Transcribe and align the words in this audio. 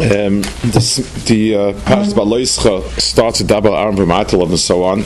Um, 0.00 0.40
this, 0.64 0.96
the 1.26 1.54
uh, 1.54 1.72
Parashat 1.72 2.14
Baloischa 2.14 2.82
starts 2.98 3.40
with 3.40 3.48
double 3.48 3.74
arm 3.74 3.96
v'matel 3.96 4.48
and 4.48 4.58
so 4.58 4.82
on, 4.82 5.04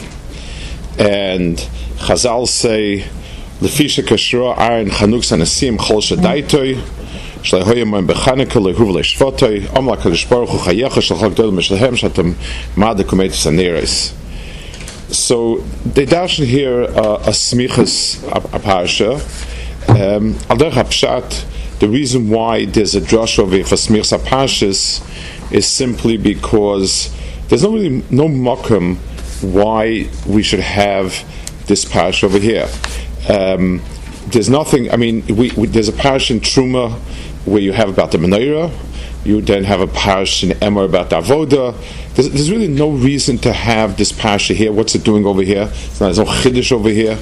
and 1.01 1.59
Chazal 1.98 2.47
say 2.47 3.01
lefisha 3.61 4.05
kashra 4.05 4.57
iron 4.57 4.91
chanuk 4.91 5.25
sanasim 5.25 5.79
chol 5.79 6.01
shadaitoi 6.01 6.77
shlehoyim 7.43 7.88
moim 7.91 8.07
bechaneka 8.07 8.62
lehuv 8.62 8.95
leshvotoi 8.95 9.77
om 9.77 9.88
la 9.88 9.97
kadosh 9.97 10.30
baruch 10.30 10.51
hu 10.51 10.59
chayecha 10.59 11.02
shalchol 11.02 11.35
gdol 11.35 11.51
mishlehem 11.51 11.99
shatam 11.99 12.37
mad 12.77 12.99
kumetis 12.99 13.47
aneres. 13.47 14.15
So 15.13 15.57
they 15.85 16.07
darshan 16.07 16.47
here 16.47 16.85
uh, 16.85 17.16
a 17.27 17.33
smichas 17.33 18.23
a, 18.30 18.38
a. 18.59 20.16
Um, 20.16 20.37
al 20.49 20.57
derech 20.57 21.54
the 21.80 21.88
reason 21.88 22.30
why 22.30 22.66
there's 22.66 22.95
a 22.95 23.01
drush 23.01 23.37
for 23.37 23.74
Smir 23.77 24.05
Sapashis 24.05 25.52
is 25.52 25.66
simply 25.66 26.16
because 26.16 27.15
there's 27.48 27.62
no 27.62 27.73
really 27.73 28.02
no 28.10 28.28
makom 28.28 28.96
why 29.42 30.09
we 30.27 30.42
should 30.42 30.60
have 30.60 31.12
this 31.66 31.84
parish 31.84 32.24
over 32.24 32.38
here. 32.38 32.68
Um, 33.29 33.82
there's 34.26 34.49
nothing. 34.49 34.90
I 34.90 34.96
mean, 34.96 35.24
we, 35.26 35.51
we, 35.52 35.66
there's 35.66 35.88
a 35.88 35.93
parish 35.93 36.30
in 36.30 36.40
Truma 36.40 36.93
where 37.45 37.60
you 37.60 37.73
have 37.73 37.88
about 37.88 38.12
the 38.12 38.18
menorah. 38.18 38.73
You 39.24 39.40
then 39.40 39.65
have 39.65 39.80
a 39.80 39.87
parish 39.87 40.45
in 40.45 40.51
Emor 40.51 40.84
about 40.84 41.10
the 41.10 41.21
avoda. 41.21 41.74
There's, 42.15 42.29
there's, 42.30 42.51
really 42.51 42.68
no 42.68 42.90
reason 42.90 43.38
to 43.38 43.52
have 43.52 43.96
this 43.96 44.12
parish 44.12 44.49
here. 44.49 44.71
What's 44.71 44.95
it 44.95 45.02
doing 45.02 45.24
over 45.24 45.40
here? 45.40 45.66
There's 45.99 46.18
no 46.18 46.24
chiddush 46.24 46.73
over 46.73 46.90
here. 46.90 47.16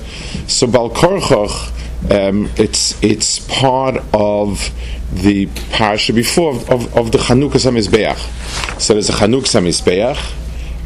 So 0.49 0.67
Balkorchach 0.67 1.82
um, 2.11 2.51
it's 2.57 3.03
it's 3.03 3.39
part 3.49 3.97
of 4.13 4.71
the 5.13 5.47
parsha 5.47 6.15
before 6.15 6.53
of, 6.53 6.71
of, 6.71 6.97
of 6.97 7.13
the 7.13 7.19
Chanukah 7.19 7.61
Samizbeach. 7.61 8.81
So 8.81 8.95
there's 8.95 9.09
a 9.09 9.13
Chanukah 9.13 9.47
Samizbeach, 9.47 10.35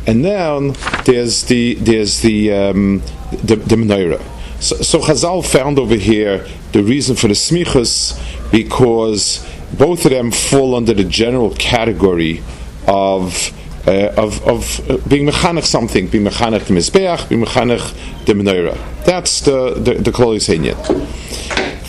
and 0.06 0.24
then 0.24 0.74
there's 1.04 1.44
the 1.44 1.74
there's 1.74 2.20
the 2.20 2.52
um, 2.52 3.02
the, 3.30 3.56
the 3.56 3.76
menorah. 3.76 4.22
So, 4.60 4.76
so 4.76 5.00
Chazal 5.00 5.44
found 5.44 5.78
over 5.78 5.94
here 5.94 6.46
the 6.72 6.82
reason 6.82 7.16
for 7.16 7.28
the 7.28 7.34
smichus 7.34 8.20
because 8.50 9.46
both 9.76 10.04
of 10.04 10.10
them 10.10 10.30
fall 10.30 10.74
under 10.74 10.94
the 10.94 11.04
general 11.04 11.54
category 11.54 12.42
of 12.86 13.52
uh, 13.86 14.12
of, 14.16 14.46
of 14.46 14.90
uh, 14.90 14.96
being 15.08 15.26
mechanech 15.26 15.64
something, 15.64 16.08
being 16.08 16.24
mechanech 16.24 16.64
the 16.66 16.74
mizbeach, 16.74 17.28
being 17.28 17.44
mechanech 17.44 18.24
the 18.24 18.32
menorah. 18.32 18.76
That's 19.04 19.40
the 19.40 19.74
the, 19.74 19.94
the 19.94 20.10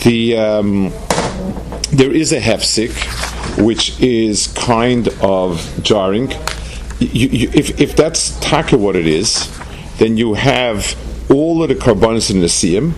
The 0.03 0.37
um, 0.37 0.93
there 1.91 2.11
is 2.11 2.31
a 2.31 2.39
hefsik, 2.39 2.93
which 3.63 3.99
is 3.99 4.47
kind 4.47 5.07
of 5.21 5.79
jarring. 5.81 6.31
You, 6.99 7.29
you, 7.29 7.51
if 7.53 7.79
if 7.81 7.95
that's 7.95 8.39
taka 8.39 8.77
what 8.77 8.95
it 8.95 9.07
is, 9.07 9.49
then 9.97 10.17
you 10.17 10.35
have 10.35 10.95
all 11.31 11.63
of 11.63 11.69
the 11.69 11.75
carbonates 11.75 12.29
in 12.29 12.41
the 12.41 12.47
siyam. 12.47 12.93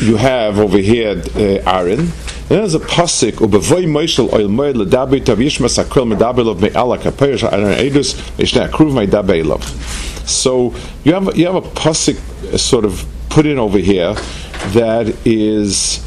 You 0.00 0.16
have 0.16 0.58
over 0.58 0.78
here 0.78 1.22
uh, 1.36 1.70
Aaron 1.70 2.12
there's 2.48 2.74
a 2.74 2.78
pasuk 2.78 3.32
ubavoy 3.32 3.86
moishel 3.86 4.32
oil 4.32 4.48
moed 4.48 4.90
kaperish 7.00 7.42
aron 7.52 7.74
edus 7.74 8.14
akruv. 8.38 9.62
So 10.26 10.74
you 11.04 11.14
have 11.14 11.36
you 11.36 11.46
have 11.46 11.56
a 11.56 11.62
pasuk 11.62 12.16
sort 12.58 12.84
of 12.84 13.06
put 13.30 13.46
in 13.46 13.58
over 13.58 13.78
here 13.78 14.14
that 14.72 15.14
is 15.26 16.04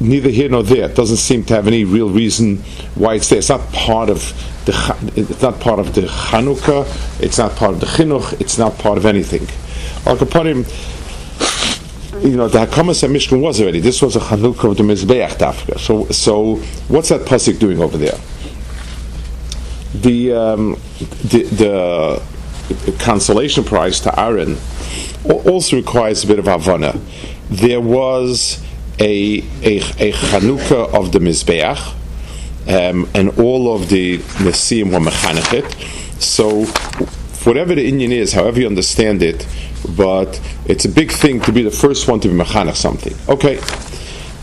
neither 0.00 0.30
here 0.30 0.48
nor 0.48 0.62
there. 0.62 0.88
It 0.88 0.96
doesn't 0.96 1.18
seem 1.18 1.44
to 1.44 1.54
have 1.54 1.66
any 1.66 1.84
real 1.84 2.08
reason 2.08 2.58
why 2.94 3.14
it's 3.14 3.28
there. 3.28 3.38
It's 3.38 3.48
not 3.50 3.60
part 3.72 4.08
of 4.08 4.32
the 4.64 4.72
it's 5.16 5.42
not 5.42 5.60
part 5.60 5.78
of 5.78 5.94
the 5.94 6.02
Chanukah. 6.02 7.22
It's 7.22 7.38
not 7.38 7.56
part 7.56 7.74
of 7.74 7.80
the 7.80 7.86
Chinuch. 7.86 8.40
It's 8.40 8.58
not 8.58 8.78
part 8.78 8.96
of 8.96 9.06
anything. 9.06 9.46
Al 10.06 10.16
Kaparim 10.16 10.64
you 12.22 12.36
know, 12.36 12.48
the 12.48 12.66
Hakamas 12.66 13.08
Mishkan 13.08 13.40
was 13.40 13.60
already. 13.60 13.80
This 13.80 14.02
was 14.02 14.16
a 14.16 14.20
Chanukah 14.20 14.70
of 14.70 14.76
the 14.76 14.82
Mizbeach 14.82 15.32
Dafka. 15.32 15.78
So, 15.78 16.06
so 16.06 16.56
what's 16.88 17.08
that 17.08 17.22
pasuk 17.22 17.58
doing 17.58 17.80
over 17.80 17.96
there? 17.96 18.18
The, 19.94 20.32
um, 20.32 20.76
the, 21.24 21.42
the 21.44 22.94
consolation 22.98 23.64
prize 23.64 24.00
to 24.00 24.20
Aaron 24.20 24.56
also 25.24 25.76
requires 25.76 26.24
a 26.24 26.26
bit 26.26 26.38
of 26.38 26.46
Havana. 26.46 26.98
There 27.48 27.80
was 27.80 28.64
a, 28.98 29.38
a, 29.62 29.80
a 29.98 30.12
of 30.12 31.12
the 31.12 31.18
Mizbeach, 31.18 31.94
um, 32.68 33.08
and 33.14 33.30
all 33.38 33.74
of 33.74 33.88
the 33.88 34.18
Nesim 34.18 34.92
were 34.92 35.00
Mechanechet. 35.00 36.20
So, 36.20 36.66
whatever 37.44 37.74
the 37.74 37.86
Indian 37.88 38.12
is, 38.12 38.34
however 38.34 38.60
you 38.60 38.66
understand 38.66 39.22
it, 39.22 39.46
but 39.96 40.40
it's 40.66 40.84
a 40.84 40.88
big 40.88 41.10
thing 41.10 41.40
to 41.42 41.52
be 41.52 41.62
the 41.62 41.70
first 41.70 42.08
one 42.08 42.20
to 42.20 42.28
be 42.28 42.34
mechanech 42.34 42.76
something. 42.76 43.14
Okay, 43.28 43.58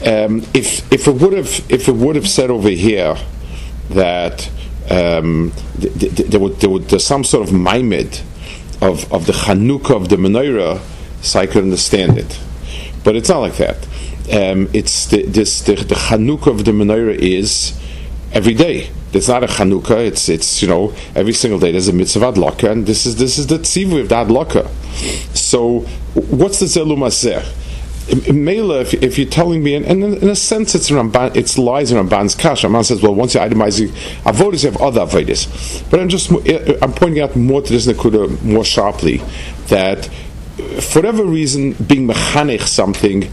um, 0.06 0.44
if 0.54 0.92
if 0.92 1.08
it 1.08 1.22
would 1.22 1.34
have 1.34 1.72
if 1.72 1.88
it 1.88 1.96
would 1.96 2.16
have 2.16 2.28
said 2.28 2.50
over 2.50 2.70
here 2.70 3.16
that 3.90 4.50
um, 4.90 5.52
th- 5.80 5.94
th- 6.00 6.16
th- 6.16 6.30
there, 6.30 6.40
would, 6.40 6.60
there 6.60 6.70
would 6.70 6.84
there's 6.90 7.06
some 7.06 7.24
sort 7.24 7.48
of 7.48 7.54
maimed 7.54 8.22
of 8.82 9.12
of 9.12 9.26
the 9.26 9.34
Chanukah 9.34 9.96
of 9.96 10.10
the 10.10 10.18
menorah, 10.18 10.80
so 11.22 11.40
I 11.40 11.48
could 11.48 11.64
understand 11.64 12.18
it, 12.18 12.40
but 13.04 13.16
it's 13.16 13.30
not 13.30 13.40
like 13.40 13.58
that. 13.58 13.78
Um, 14.32 14.70
it's 14.74 15.08
the, 15.08 15.24
this 15.24 15.62
the, 15.62 15.76
the 15.76 15.96
Chanukah 15.96 16.48
of 16.48 16.66
the 16.66 16.72
menorah 16.72 17.16
is 17.16 17.78
every 18.34 18.54
day. 18.54 18.90
It's 19.18 19.28
not 19.28 19.44
a 19.44 19.48
Chanukah. 19.48 20.06
It's 20.06 20.30
it's 20.30 20.62
you 20.62 20.68
know 20.68 20.94
every 21.16 21.34
single 21.34 21.60
day 21.60 21.72
there's 21.72 21.88
a 21.88 21.94
mitzvah 21.94 22.34
adlaka, 22.34 22.72
and 22.72 22.86
this 22.86 23.06
is 23.06 23.16
this 23.16 23.38
is 23.38 23.48
the 23.48 23.58
tzivu 23.58 24.02
of 24.02 24.10
the 24.10 24.16
adlaka. 24.16 24.68
So 25.36 25.82
what's 26.14 26.60
the 26.60 26.66
zelum 26.68 27.06
aser? 27.06 27.44
Mela, 28.32 28.80
if, 28.80 28.94
if, 28.94 29.18
you're 29.18 29.28
telling 29.28 29.62
me, 29.62 29.76
and, 29.76 29.86
and 29.86 30.02
in, 30.02 30.30
a 30.30 30.36
sense, 30.36 30.74
it's 30.76 30.90
Ramban, 30.90 31.36
it's 31.36 31.58
lies 31.58 31.92
in 31.92 31.98
Ramban's 31.98 32.36
kash. 32.36 32.64
Ramban 32.64 32.86
says, 32.86 33.02
well, 33.02 33.14
once 33.14 33.34
you 33.34 33.42
itemize 33.42 33.86
avodas, 34.22 34.64
you 34.64 34.72
have 34.72 34.82
other 34.82 35.02
avodas. 35.02 35.90
But 35.92 36.00
I'm 36.00 36.08
just, 36.08 36.32
eh, 36.32 36.38
eh, 36.46 36.78
I'm 36.82 36.94
pointing 36.94 37.22
out 37.22 37.36
more 37.36 37.62
to 37.62 37.70
this 37.70 37.86
nakuda 37.86 38.42
more 38.44 38.64
sharply 38.64 39.18
that 39.68 40.08
eh, 40.58 40.80
for 40.80 41.00
whatever 41.00 41.26
reason, 41.26 41.74
being 41.74 42.08
mechanich 42.08 42.62
something 42.62 43.24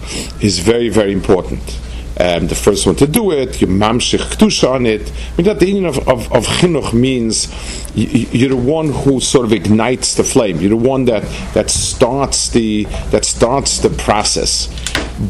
is 0.41 0.59
very, 0.59 0.89
very 0.89 1.13
important 1.13 1.79
um, 2.21 2.47
the 2.47 2.55
first 2.55 2.87
one 2.87 2.95
to 2.97 3.07
do 3.09 3.33
it, 3.33 3.61
you 3.61 3.67
mamshich 3.67 4.21
ktusha 4.21 4.71
on 4.71 4.87
it. 4.87 5.11
I 5.11 5.37
mean, 5.37 5.47
that 5.47 5.59
the 5.59 5.67
union 5.67 5.87
of, 5.87 5.99
of, 6.09 6.33
of 6.33 6.47
chinuch 6.47 6.93
means 6.93 7.49
you, 7.97 8.47
are 8.47 8.51
the 8.51 8.57
one 8.57 8.91
who 8.91 9.21
sort 9.21 9.47
of 9.47 9.53
ignites 9.53 10.15
the 10.15 10.23
flame. 10.23 10.61
You're 10.61 10.71
the 10.71 10.77
one 10.77 11.07
that, 11.07 11.23
that 11.55 11.71
starts 11.71 12.51
the 12.51 12.85
that 13.11 13.25
starts 13.25 13.79
the 13.79 13.91
process. 13.91 14.69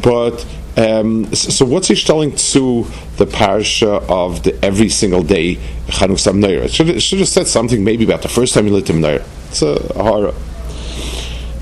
But 0.03 0.45
um, 0.77 1.33
so 1.33 1.65
what's 1.65 1.87
he 1.87 1.95
telling 1.95 2.35
to 2.35 2.85
the 3.17 3.25
parasha 3.25 3.93
of 4.07 4.43
the 4.43 4.63
every 4.63 4.89
single 4.89 5.23
day 5.23 5.55
Chanuk 5.87 6.19
Sam 6.19 6.41
Should, 6.67 7.01
should 7.01 7.19
have 7.19 7.27
said 7.27 7.47
something 7.47 7.83
maybe 7.83 8.03
about 8.03 8.21
the 8.21 8.27
first 8.27 8.53
time 8.53 8.67
you 8.67 8.73
lit 8.73 8.89
him 8.89 9.01
Neir. 9.01 9.23
It's 9.49 9.61
a 9.61 9.79
horror. 9.93 10.33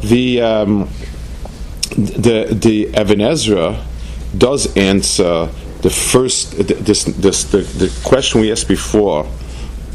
The 0.02 0.42
um, 0.42 0.90
the 1.96 2.48
the 2.52 2.90
Ibn 2.94 3.22
Ezra 3.22 3.86
does 4.38 4.75
answer 4.75 5.50
the 5.81 5.89
first 5.89 6.57
this, 6.68 7.03
this 7.03 7.44
the, 7.45 7.59
the 7.59 8.01
question 8.03 8.41
we 8.41 8.51
asked 8.51 8.68
before 8.68 9.27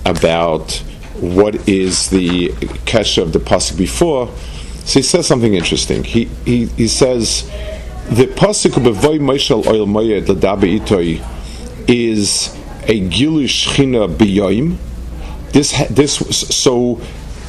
about 0.04 0.72
what 1.20 1.68
is 1.68 2.10
the 2.10 2.48
kesha 2.84 3.22
of 3.22 3.32
the 3.32 3.38
pasuk 3.38 3.76
before. 3.76 4.28
So 4.84 5.00
he 5.00 5.02
says 5.02 5.26
something 5.26 5.54
interesting. 5.54 6.04
He 6.04 6.26
he, 6.44 6.66
he 6.66 6.88
says 6.88 7.48
the 8.10 8.26
pasuk 8.26 8.72
bevoy 8.72 9.18
moishel 9.18 9.66
oil 9.66 9.86
moyed 9.86 10.26
ladabe 10.26 10.78
itoi 10.78 11.24
is 11.88 12.54
a 12.84 13.00
gilush 13.08 13.74
china 13.74 14.08
biyoim. 14.08 14.76
This 15.52 15.72
this 15.88 16.16
so 16.16 17.00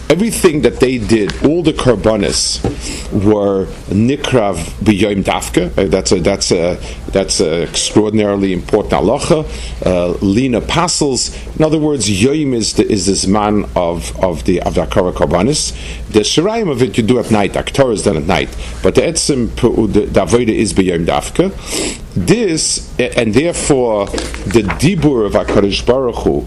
everything 0.10 0.62
that 0.62 0.80
they 0.80 0.98
did, 0.98 1.32
all 1.46 1.62
the 1.62 1.72
karbanis 1.72 2.64
were 3.12 3.66
nikrav 3.94 4.56
b'yoim 4.84 5.24
dafka. 5.24 5.78
Uh, 5.78 5.88
that's 5.88 6.12
a 6.12 6.20
that's 6.20 6.52
a 6.52 6.80
that's 7.12 7.40
a 7.40 7.64
extraordinarily 7.64 8.52
important 8.52 8.94
halacha. 8.94 9.46
Uh, 9.86 10.18
lina 10.26 10.62
pasels. 10.62 11.36
In 11.56 11.64
other 11.64 11.78
words, 11.78 12.10
yoim 12.10 12.54
is 12.54 12.74
the, 12.74 12.92
is 12.92 13.06
this 13.06 13.28
man 13.28 13.66
of 13.76 14.18
of 14.24 14.46
the 14.46 14.62
of 14.62 14.76
the 14.76 14.82
akara 14.82 15.14
karbanis. 15.14 15.74
The 16.10 16.22
shirayim 16.22 16.72
of 16.72 16.82
it 16.82 16.98
you 16.98 17.04
do 17.04 17.20
at 17.20 17.30
night. 17.30 17.54
Aktor 17.54 17.94
is 17.94 18.04
done 18.04 18.18
at 18.18 18.26
night, 18.26 18.50
but 18.82 18.96
the 18.96 19.02
etzim 19.02 19.54
the, 19.94 20.08
avodah 20.20 20.50
is 20.50 20.74
b'yoim 20.74 21.06
dafka. 21.06 21.54
This 22.16 22.92
and 23.00 23.34
therefore 23.34 24.08
the 24.08 24.64
dibur 24.64 25.28
of 25.28 25.34
Hakadosh 25.34 25.86
Baruch 25.86 26.16
Hu 26.24 26.38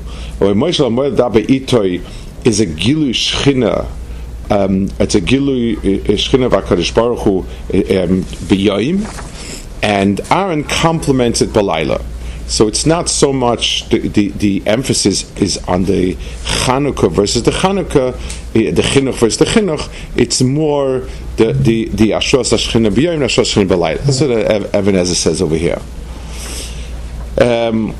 or 0.44 0.54
Moshe 0.54 1.16
Dabe 1.16 1.46
Itoi 1.46 2.04
is 2.44 2.60
a 2.60 2.66
gilu 2.66 3.10
shchina. 3.10 3.88
Um, 4.50 4.90
it's 4.98 5.14
a 5.14 5.20
gilu 5.20 5.76
uh, 5.78 5.82
shchina 6.12 6.46
of 6.46 6.94
Baruch 6.94 7.18
Hu 7.20 7.40
um, 7.40 8.22
b'yoyim, 8.48 9.82
and 9.82 10.20
Aaron 10.30 10.64
complements 10.64 11.40
it. 11.40 11.52
So 12.46 12.68
it's 12.68 12.84
not 12.84 13.08
so 13.08 13.32
much 13.32 13.88
the, 13.88 14.08
the, 14.08 14.28
the, 14.28 14.62
emphasis 14.66 15.34
is 15.38 15.56
on 15.68 15.84
the 15.84 16.14
Chanukah 16.14 17.10
versus 17.10 17.44
the 17.44 17.50
Chanukah, 17.50 18.12
the 18.52 18.72
Chinuch 18.72 19.14
versus 19.14 19.38
the 19.38 19.44
Chinuch. 19.46 19.90
It's 20.16 20.42
more 20.42 21.08
the 21.36 21.52
the 21.54 21.88
the 21.88 22.10
Ashros 22.10 22.52
Ashchina 22.52 22.90
B'Yom 22.90 23.24
Ashros. 23.24 23.54
That's 24.04 24.20
what 24.20 24.74
Ibn 24.74 24.96
Ezra 24.96 25.16
says 25.16 25.40
over 25.40 25.56
here. 25.56 25.80
Um, 27.40 27.94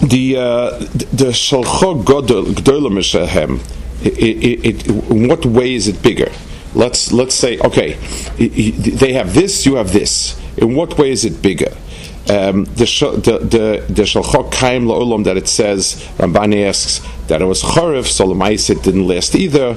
the 0.00 0.36
uh, 0.36 0.78
the 0.78 1.32
Shalcho 1.32 2.02
Gdolim 2.02 3.02
Shehem. 3.02 3.60
In 4.04 5.28
what 5.28 5.46
way 5.46 5.74
is 5.74 5.86
it 5.86 6.02
bigger? 6.02 6.30
Let's 6.74 7.12
let's 7.12 7.34
say 7.34 7.58
okay, 7.58 7.94
they 8.36 9.12
have 9.12 9.34
this, 9.34 9.66
you 9.66 9.76
have 9.76 9.92
this. 9.92 10.40
In 10.56 10.74
what 10.74 10.98
way 10.98 11.10
is 11.10 11.24
it 11.24 11.42
bigger? 11.42 11.72
Um, 12.30 12.64
the 12.64 12.84
the 13.40 13.84
the 13.92 14.02
Shalchok 14.02 14.52
Kaim 14.52 14.86
La'olam 14.86 15.24
that 15.24 15.36
it 15.36 15.48
says 15.48 15.96
Rambani 16.18 16.66
asks 16.66 17.06
that 17.26 17.42
it 17.42 17.44
was 17.46 17.62
Chorev, 17.62 18.06
so 18.06 18.72
it 18.72 18.82
didn't 18.82 19.06
last 19.06 19.34
either. 19.34 19.76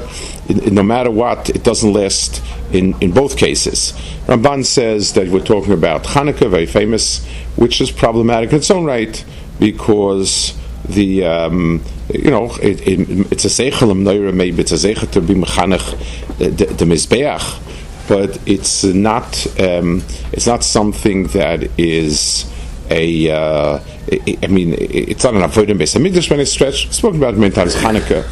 no 0.71 0.83
matter 0.83 1.09
what, 1.11 1.49
it 1.49 1.63
doesn't 1.63 1.93
last 1.93 2.43
in, 2.71 2.95
in 3.01 3.11
both 3.11 3.37
cases. 3.37 3.93
Ramban 4.27 4.65
says 4.65 5.13
that 5.13 5.29
we're 5.29 5.39
talking 5.39 5.73
about 5.73 6.03
Hanukkah, 6.03 6.49
very 6.49 6.65
famous, 6.65 7.25
which 7.55 7.81
is 7.81 7.91
problematic 7.91 8.51
in 8.51 8.57
its 8.57 8.69
own 8.69 8.85
right 8.85 9.23
because 9.59 10.57
the 10.87 11.25
um, 11.25 11.83
you 12.13 12.29
know 12.29 12.51
it, 12.61 12.87
it, 12.87 13.31
it's 13.31 13.45
a 13.45 13.47
seichelim 13.47 14.03
noira 14.03 14.33
maybe 14.33 14.61
it's 14.61 14.71
a 14.71 14.75
zeichel 14.75 15.09
to 15.11 15.21
be 15.21 15.33
mechanech 15.33 15.97
the, 16.37 16.85
mizbeach, 16.85 18.07
but 18.07 18.39
it's 18.47 18.83
not 18.83 19.47
um, 19.59 20.03
it's 20.31 20.47
not 20.47 20.63
something 20.63 21.27
that 21.27 21.69
is 21.79 22.51
a 22.89 23.31
uh, 23.31 23.79
I 24.11 24.47
mean 24.47 24.75
it's 24.77 25.23
not 25.23 25.33
an 25.33 25.41
avoiding 25.41 25.77
base. 25.77 25.95
Hamikdash 25.95 26.29
when 26.29 26.39
it's 26.39 26.51
stretched 26.51 26.93
spoken 26.93 27.19
about 27.21 27.35
many 27.35 27.53
times 27.53 27.75
Hanukkah. 27.75 28.25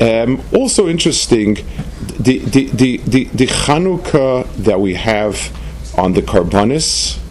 Um, 0.00 0.42
also 0.52 0.88
interesting, 0.88 1.54
the 2.18 2.38
the, 2.38 2.66
the 2.70 2.96
the 3.06 3.24
the 3.24 3.46
Hanukkah 3.46 4.52
that 4.56 4.80
we 4.80 4.94
have 4.94 5.36
on 5.96 6.14
the 6.14 6.22
Karbonis 6.22 7.21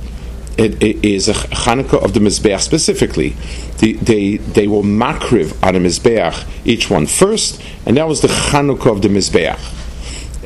it, 0.58 0.82
it 0.84 1.04
is 1.06 1.28
a 1.30 1.34
Hanukkah 1.34 2.04
of 2.04 2.14
the 2.14 2.20
Mizbeach 2.20 2.62
specifically. 2.62 3.36
The, 3.80 3.94
they 3.94 4.38
they 4.38 4.68
will 4.68 4.84
makriv 4.84 5.62
on 5.64 5.76
a 5.76 5.80
Mizbeach 5.80 6.48
each 6.66 6.90
one 6.90 7.06
first, 7.08 7.62
and 7.86 7.98
that 7.98 8.08
was 8.08 8.22
the 8.22 8.28
Hanukkah 8.28 8.92
of 8.92 9.02
the 9.02 9.08
Mizbeach. 9.08 9.60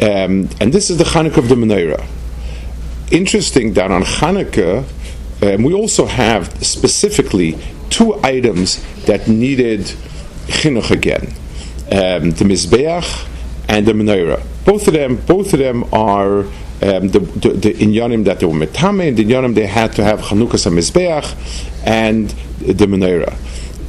Um, 0.02 0.50
and 0.60 0.74
this 0.74 0.90
is 0.90 0.98
the 0.98 1.04
Hanukkah 1.06 1.38
of 1.38 1.50
the 1.50 1.56
Menorah. 1.56 2.06
Interesting 3.12 3.74
that 3.74 3.92
on 3.92 4.04
Hanukkah, 4.04 4.86
um, 5.42 5.63
we 5.63 5.74
also 5.74 6.06
have 6.06 6.66
specifically 6.66 7.58
two 7.90 8.13
items 8.24 8.84
that 9.06 9.28
needed 9.28 9.81
chinuch 10.48 10.92
again: 10.92 11.28
um, 11.92 12.31
the 12.31 12.46
Mizbeach 12.46 13.28
and 13.68 13.86
the 13.86 13.94
Menorah. 13.94 14.44
Both 14.66 14.88
of 14.88 14.94
them, 14.94 15.18
both 15.18 15.54
of 15.54 15.60
them 15.60 15.84
are 15.94 16.46
um, 16.86 17.08
the, 17.10 17.20
the, 17.20 17.50
the 17.50 17.74
inyanim 17.74 18.26
that 18.26 18.40
they 18.40 18.46
were 18.46 18.54
metame, 18.54 19.16
the 19.16 19.26
inyanim 19.26 19.56
they 19.56 19.66
had 19.66 19.94
to 19.94 20.04
have 20.04 20.20
Chanukas 20.20 20.66
and 20.68 20.78
Mizbeach 20.78 21.34
and 21.86 22.30
the 22.60 22.86
menorah. 22.86 23.34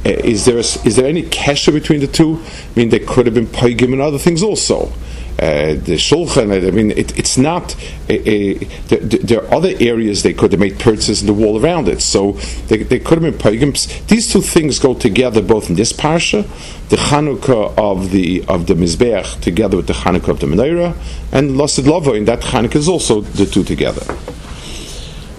Uh, 0.05 0.09
is 0.23 0.45
there 0.45 0.55
a, 0.55 0.59
is 0.59 0.95
there 0.95 1.05
any 1.05 1.23
kesha 1.23 1.71
between 1.71 1.99
the 1.99 2.07
two? 2.07 2.41
I 2.43 2.79
mean, 2.79 2.89
they 2.89 2.99
could 2.99 3.25
have 3.25 3.35
been 3.35 3.47
paigim 3.47 3.93
and 3.93 4.01
other 4.01 4.17
things 4.17 4.41
also. 4.41 4.91
Eh, 5.39 5.75
the 5.75 5.93
shulchan. 5.93 6.51
Eh, 6.51 6.67
I 6.67 6.71
mean, 6.71 6.91
it, 6.91 7.17
it's 7.17 7.37
not. 7.37 7.75
Eh, 8.09 8.17
a, 8.25 8.55
a, 8.55 8.97
there, 8.97 9.43
are 9.43 9.53
other 9.53 9.73
areas 9.79 10.23
they 10.23 10.33
could 10.33 10.51
have 10.51 10.59
made 10.59 10.79
purchases 10.79 11.21
in 11.21 11.27
the 11.27 11.33
wall 11.33 11.63
around 11.63 11.87
it. 11.87 12.01
So 12.01 12.33
they, 12.67 12.77
they 12.77 12.99
could 12.99 13.21
have 13.21 13.37
been 13.37 13.39
paigim. 13.39 14.07
These 14.07 14.33
two 14.33 14.41
things 14.41 14.79
go 14.79 14.95
together, 14.95 15.43
both 15.43 15.69
in 15.69 15.75
this 15.75 15.93
parsha, 15.93 16.43
the 16.89 16.95
Chanukah 16.95 17.77
of 17.77 18.09
the 18.09 18.43
of 18.47 18.65
the 18.65 18.73
mizbeach 18.73 19.39
together 19.41 19.77
with 19.77 19.85
the 19.85 19.93
Chanukah 19.93 20.29
of 20.29 20.39
the 20.39 20.47
menorah, 20.47 20.95
and 21.31 21.51
Lasid 21.51 21.85
Lavo 21.85 22.13
in 22.13 22.25
that 22.25 22.39
Chanukah 22.39 22.75
is 22.75 22.89
also 22.89 23.21
the 23.21 23.45
two 23.45 23.63
together. 23.63 24.01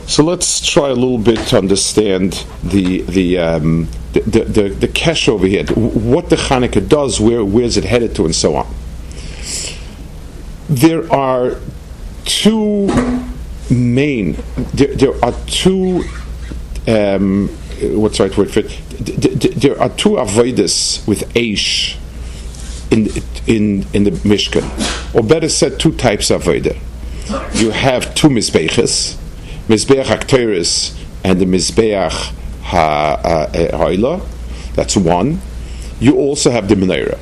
So 0.07 0.23
let's 0.23 0.65
try 0.67 0.89
a 0.89 0.95
little 0.95 1.19
bit 1.19 1.39
to 1.49 1.59
understand 1.59 2.45
the 2.63 3.03
the 3.03 3.39
um, 3.39 3.89
the, 4.13 4.21
the, 4.21 4.45
the, 4.45 4.69
the 4.69 4.89
kesh 4.89 5.29
over 5.29 5.47
here, 5.47 5.67
what 5.67 6.31
the 6.31 6.37
Chanukah 6.37 6.89
does, 6.89 7.19
where 7.19 7.45
where's 7.45 7.77
it 7.77 7.85
headed 7.85 8.15
to, 8.15 8.25
and 8.25 8.35
so 8.35 8.55
on 8.55 8.75
there 10.69 11.11
are 11.13 11.57
two 12.25 12.89
main, 13.71 14.37
there, 14.75 14.95
there 14.95 15.25
are 15.25 15.33
two, 15.47 16.05
um, 16.87 17.49
what's 17.81 18.19
the 18.19 18.25
right 18.25 18.37
word 18.37 18.51
for 18.51 18.61
it? 18.61 18.71
There 19.61 19.81
are 19.81 19.89
two 19.91 20.11
avoidus 20.11 21.07
with 21.07 21.21
Aish 21.35 21.97
in, 22.91 23.09
in, 23.47 23.87
in 23.93 24.05
the 24.05 24.11
Mishkan. 24.11 25.15
Or 25.15 25.23
better 25.23 25.49
said, 25.49 25.81
two 25.81 25.93
types 25.93 26.31
of 26.31 26.43
avodah. 26.43 26.77
You 27.61 27.71
have 27.71 28.15
two 28.15 28.29
Mizbeches, 28.29 29.17
Mizbeach 29.69 30.05
Akteris 30.05 30.99
and 31.25 31.41
the 31.41 31.45
Mizbeach 31.45 32.33
Ha'ila. 32.63 34.21
That's 34.75 34.97
one. 34.97 35.41
You 36.01 36.17
also 36.17 36.51
have 36.51 36.69
the 36.69 36.75
Menorah. 36.75 37.19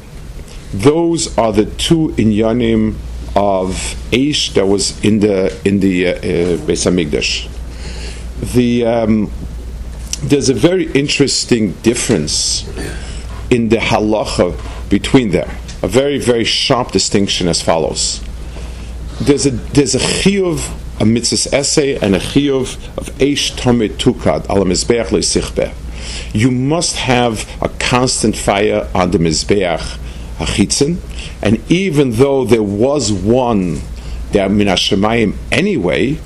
Those 0.73 1.37
are 1.39 1.53
the 1.53 1.65
two 1.65 2.09
inyanim 2.17 2.97
of 3.37 3.71
Aish 4.12 4.55
that 4.55 4.67
was 4.67 4.99
in 5.05 5.21
the 5.21 5.55
in 5.65 5.81
the 5.81 6.09
uh, 6.09 6.11
uh, 6.11 6.17
Beis 6.67 6.87
Hamikdash. 6.87 7.49
The 8.55 8.87
um, 8.87 9.31
there's 10.23 10.49
a 10.49 10.55
very 10.55 10.91
interesting 10.93 11.73
difference 11.83 12.67
in 13.50 13.69
the 13.69 13.77
halacha 13.77 14.56
between 14.88 15.31
them. 15.31 15.50
A 15.83 15.88
very 15.88 16.19
very 16.19 16.44
sharp 16.44 16.93
distinction 16.93 17.47
as 17.47 17.61
follows. 17.61 18.25
There's 19.21 19.45
a 19.45 19.50
there's 19.50 19.95
a 19.95 19.99
chiyuv 19.99 20.75
a 20.99 21.05
mitzvah 21.05 21.55
essay 21.55 21.97
and 21.97 22.16
a 22.16 22.19
chiyuv 22.19 22.76
of 22.97 23.11
Aish 23.19 23.55
Tomit 23.57 23.99
Tukad 23.99 24.49
al 24.49 24.64
Mizbeach. 24.64 25.75
You 26.33 26.50
must 26.50 26.97
have 26.97 27.47
a 27.62 27.69
constant 27.69 28.35
fire 28.35 28.88
on 28.95 29.11
the 29.11 29.19
Mizbeach 29.19 29.99
Hachitzin, 30.38 30.99
and 31.43 31.61
even 31.71 32.12
though 32.12 32.45
there 32.45 32.62
was 32.62 33.12
one 33.12 33.81
there 34.33 34.49
min 34.49 34.66
Hashemayim 34.66 35.37
anyway, 35.50 36.19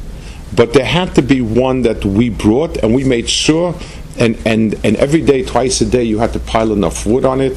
but 0.54 0.72
there 0.72 0.84
had 0.84 1.14
to 1.14 1.22
be 1.22 1.40
one 1.40 1.82
that 1.82 2.04
we 2.04 2.28
brought, 2.28 2.76
and 2.78 2.94
we 2.94 3.04
made 3.04 3.28
sure, 3.28 3.74
and, 4.18 4.36
and, 4.44 4.74
and 4.84 4.96
every 4.96 5.22
day, 5.22 5.44
twice 5.44 5.80
a 5.80 5.86
day, 5.86 6.02
you 6.02 6.18
had 6.18 6.32
to 6.32 6.40
pile 6.40 6.72
enough 6.72 7.06
wood 7.06 7.24
on 7.24 7.40
it 7.40 7.56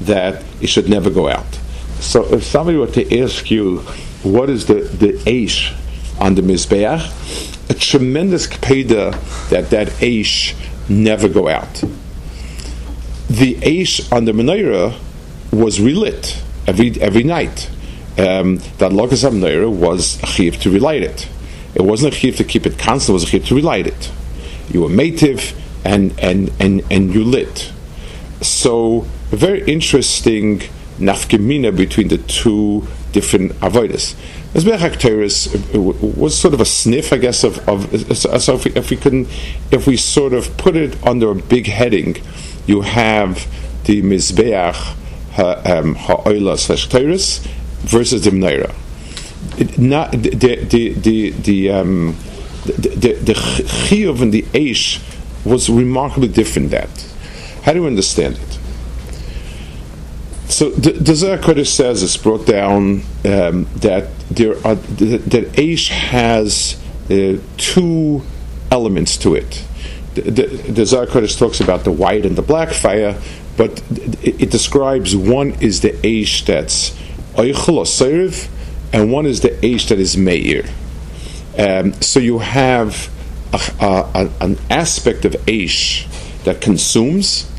that 0.00 0.42
it 0.60 0.68
should 0.68 0.88
never 0.88 1.10
go 1.10 1.28
out. 1.28 1.54
So 2.00 2.24
if 2.34 2.42
somebody 2.42 2.78
were 2.78 2.88
to 2.88 3.20
ask 3.20 3.50
you, 3.50 3.78
what 4.22 4.50
is 4.50 4.66
the, 4.66 4.74
the 4.74 5.12
Aish 5.24 5.72
on 6.20 6.34
the 6.34 6.42
Mizbeach, 6.42 7.70
a 7.70 7.74
tremendous 7.74 8.46
kpeda 8.46 9.48
that 9.50 9.70
that 9.70 9.88
Aish 10.00 10.54
never 10.88 11.28
go 11.28 11.48
out. 11.48 11.74
The 13.30 13.54
Aish 13.56 14.12
on 14.12 14.24
the 14.24 14.32
Menorah 14.32 14.98
was 15.52 15.80
relit 15.80 16.42
every 16.66 17.00
every 17.00 17.22
night. 17.22 17.70
Um, 18.18 18.56
that 18.78 18.92
lokas 18.92 19.24
amneira 19.24 19.70
was 19.70 20.22
a 20.22 20.26
chiv 20.26 20.60
to 20.60 20.70
relight 20.70 21.02
it. 21.02 21.28
It 21.74 21.82
wasn't 21.82 22.14
a 22.14 22.16
chiv 22.16 22.36
to 22.36 22.44
keep 22.44 22.66
it 22.66 22.78
constant; 22.78 23.10
it 23.10 23.14
was 23.14 23.22
a 23.24 23.26
chiv 23.26 23.46
to 23.46 23.54
relight 23.54 23.86
it. 23.86 24.10
You 24.70 24.82
were 24.82 24.88
mative 24.88 25.58
and 25.84 26.18
and 26.20 26.50
and 26.60 26.82
and 26.90 27.14
you 27.14 27.24
lit. 27.24 27.72
So 28.40 29.06
a 29.30 29.36
very 29.36 29.64
interesting 29.64 30.60
nafkemina 30.98 31.76
between 31.76 32.08
the 32.08 32.18
two 32.18 32.86
different 33.12 33.52
avodas. 33.60 34.14
Mizbeach 34.54 34.98
Teres 34.98 35.48
was 35.74 36.38
sort 36.38 36.52
of 36.52 36.60
a 36.60 36.66
sniff, 36.66 37.12
I 37.12 37.16
guess, 37.16 37.42
of, 37.42 37.66
of 37.66 38.16
so 38.18 38.54
if 38.54 38.64
we, 38.66 38.72
if 38.72 38.90
we 38.90 38.96
can, 38.96 39.26
if 39.70 39.86
we 39.86 39.96
sort 39.96 40.34
of 40.34 40.54
put 40.58 40.76
it 40.76 41.02
under 41.06 41.30
a 41.30 41.34
big 41.34 41.66
heading, 41.66 42.16
you 42.66 42.82
have 42.82 43.46
the 43.84 44.02
Mizbeach 44.02 44.96
ha'oila 45.32 46.58
slash 46.58 46.88
teres 46.88 47.38
versus 47.80 48.24
the 48.24 48.30
menorah. 48.30 48.74
Not 49.78 50.12
the 50.12 50.56
the 50.56 50.92
the 50.92 51.30
the 51.30 51.70
um, 51.70 52.16
the, 52.64 53.18
the, 53.20 53.32
chiyuv 53.34 54.22
and 54.22 54.32
the 54.32 54.42
eish 54.54 55.02
was 55.44 55.68
remarkably 55.68 56.28
different. 56.28 56.70
That 56.70 56.90
how 57.64 57.72
do 57.72 57.80
you 57.80 57.86
understand 57.86 58.38
it? 58.38 58.58
So 60.52 60.68
the, 60.68 60.92
the 60.92 61.14
Zohar 61.14 61.64
says 61.64 62.02
it's 62.02 62.18
brought 62.18 62.46
down 62.46 63.02
um, 63.24 63.66
that 63.76 64.10
there 64.30 64.54
are 64.66 64.74
that, 64.74 65.24
that 65.30 65.52
Aish 65.52 65.88
has 65.88 66.76
uh, 67.10 67.40
two 67.56 68.22
elements 68.70 69.16
to 69.18 69.34
it. 69.34 69.64
The, 70.14 70.20
the, 70.22 70.46
the 70.72 70.84
Zohar 70.84 71.26
talks 71.26 71.60
about 71.60 71.84
the 71.84 71.90
white 71.90 72.26
and 72.26 72.36
the 72.36 72.42
black 72.42 72.74
fire, 72.74 73.18
but 73.56 73.82
it, 74.22 74.42
it 74.42 74.50
describes 74.50 75.14
one 75.14 75.50
is 75.60 75.80
the 75.80 75.90
Aish 75.90 76.44
that's 76.46 76.90
Eichel 77.34 77.78
or 77.78 77.86
and 78.92 79.10
one 79.10 79.26
is 79.26 79.40
the 79.40 79.50
Aish 79.50 79.88
that 79.88 79.98
is 79.98 80.16
Meir. 80.16 80.64
Um, 81.58 81.92
so 82.00 82.20
you 82.20 82.38
have 82.38 83.10
a, 83.52 83.84
a, 83.84 84.30
an 84.40 84.58
aspect 84.70 85.24
of 85.24 85.32
Aish 85.46 86.06
that 86.44 86.60
consumes, 86.60 87.50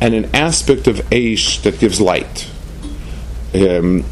and 0.00 0.14
an 0.14 0.34
aspect 0.34 0.86
of 0.86 0.96
Aish 1.10 1.62
that 1.62 1.78
gives 1.78 2.00
light. 2.00 2.50
Um, 3.54 4.04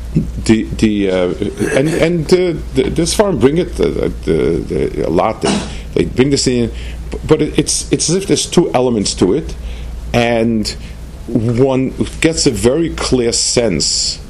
the 0.45 0.65
the 0.65 1.11
uh, 1.11 1.35
and 1.77 1.89
and 1.89 2.25
uh, 2.33 2.61
the, 2.75 2.91
this 2.95 3.15
farm 3.15 3.39
bring 3.39 3.59
it 3.59 3.73
uh, 3.81 3.89
the, 4.25 4.65
the, 4.69 5.09
a 5.09 5.11
lot. 5.11 5.43
They, 5.43 5.59
they 5.95 6.05
bring 6.05 6.31
this 6.31 6.47
in, 6.47 6.71
but 7.27 7.43
it, 7.43 7.59
it's 7.59 7.91
it's 7.91 8.09
as 8.09 8.17
if 8.17 8.27
there's 8.29 8.49
two 8.49 8.73
elements 8.73 9.15
to 9.15 9.35
it, 9.35 9.57
and 10.13 10.77
one 11.29 11.91
gets 12.21 12.47
a 12.47 12.51
very 12.51 12.95
clear 12.95 13.33
sense 13.33 14.21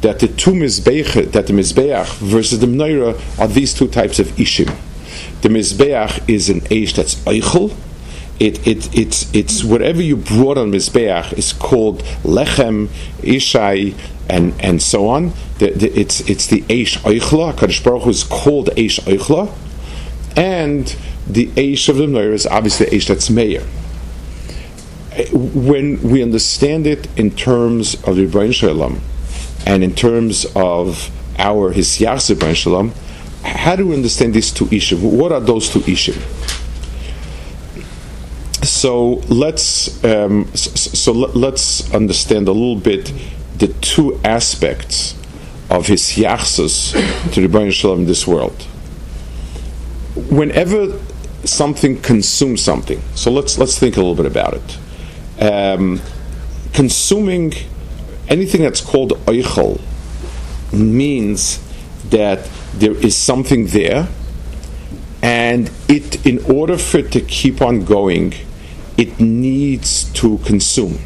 that 0.00 0.18
the 0.18 0.28
two 0.28 0.52
mizbeach 0.52 1.32
that 1.32 1.46
the 1.46 1.52
mizbeach 1.52 2.06
versus 2.18 2.58
the 2.60 2.66
menorah 2.66 3.38
are 3.38 3.48
these 3.48 3.74
two 3.74 3.88
types 3.88 4.18
of 4.18 4.26
ishim. 4.28 4.74
The 5.42 5.48
mizbeach 5.48 6.28
is 6.28 6.48
an 6.48 6.62
eish 6.62 6.94
that's 6.94 7.16
eichel 7.24 7.76
it, 8.42 8.66
it, 8.66 8.98
it's, 8.98 9.32
it's 9.32 9.62
whatever 9.62 10.02
you 10.02 10.16
brought 10.16 10.58
on 10.58 10.72
Mizbeach 10.72 11.32
is 11.34 11.52
called 11.52 12.02
Lechem, 12.24 12.88
Ishai, 13.20 13.96
and, 14.28 14.52
and 14.60 14.82
so 14.82 15.08
on. 15.08 15.32
The, 15.58 15.70
the, 15.70 15.92
it's, 15.96 16.20
it's 16.28 16.48
the 16.48 16.62
Eish 16.62 16.98
Eichla. 17.02 17.52
Kadosh 17.52 17.84
Baruch 17.84 18.02
Hu 18.02 18.10
is 18.10 18.24
called 18.24 18.70
Eish 18.70 18.98
Eichla. 19.02 19.54
And 20.36 20.96
the 21.24 21.46
Eish 21.48 21.88
of 21.88 21.98
the 21.98 22.08
Meir 22.08 22.32
is 22.32 22.44
obviously 22.46 22.86
Eish 22.86 23.06
that's 23.06 23.30
Meir. 23.30 23.62
When 25.32 26.00
we 26.02 26.22
understand 26.22 26.86
it 26.86 27.06
in 27.18 27.30
terms 27.32 27.94
of 28.04 28.16
the 28.16 28.26
Rebbein 28.26 28.54
Shalom 28.54 29.00
and 29.66 29.84
in 29.84 29.94
terms 29.94 30.46
of 30.56 31.10
our 31.38 31.72
Hisyachs 31.72 32.34
Rebbein 32.34 32.54
Shalom, 32.54 32.92
how 33.42 33.76
do 33.76 33.88
we 33.88 33.94
understand 33.94 34.34
these 34.34 34.50
two 34.50 34.66
Ishim? 34.66 35.00
What 35.00 35.32
are 35.32 35.40
those 35.40 35.68
two 35.68 35.80
Ishim? 35.80 36.20
so 38.64 39.14
let's 39.28 40.02
um, 40.04 40.46
so, 40.54 40.70
so, 40.74 41.12
let's 41.12 41.92
understand 41.92 42.48
a 42.48 42.52
little 42.52 42.76
bit 42.76 43.12
the 43.58 43.68
two 43.68 44.20
aspects 44.24 45.14
of 45.68 45.86
his 45.86 46.02
yachsus 46.12 46.92
to 47.32 47.46
the 47.46 47.70
Shalom 47.70 48.00
in 48.00 48.06
this 48.06 48.26
world. 48.26 48.62
Whenever 50.30 50.98
something 51.44 52.00
consumes 52.00 52.60
something, 52.60 53.00
so 53.14 53.30
let's 53.30 53.58
let's 53.58 53.78
think 53.78 53.96
a 53.96 54.00
little 54.00 54.14
bit 54.14 54.26
about 54.26 54.54
it. 54.54 54.78
Um, 55.42 56.00
consuming 56.72 57.52
anything 58.28 58.62
that's 58.62 58.80
called 58.80 59.10
oichel 59.26 59.80
means 60.72 61.58
that 62.10 62.48
there 62.74 62.94
is 62.94 63.16
something 63.16 63.66
there, 63.66 64.06
and 65.20 65.68
it, 65.88 66.24
in 66.24 66.38
order 66.44 66.78
for 66.78 66.98
it 66.98 67.10
to 67.12 67.20
keep 67.20 67.60
on 67.60 67.84
going, 67.84 68.34
it 68.96 69.18
needs 69.18 70.04
to 70.12 70.38
consume. 70.38 71.00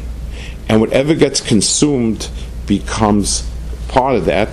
And 0.69 0.81
whatever 0.81 1.15
gets 1.15 1.41
consumed 1.41 2.29
becomes 2.67 3.49
part 3.87 4.15
of 4.15 4.25
that. 4.25 4.49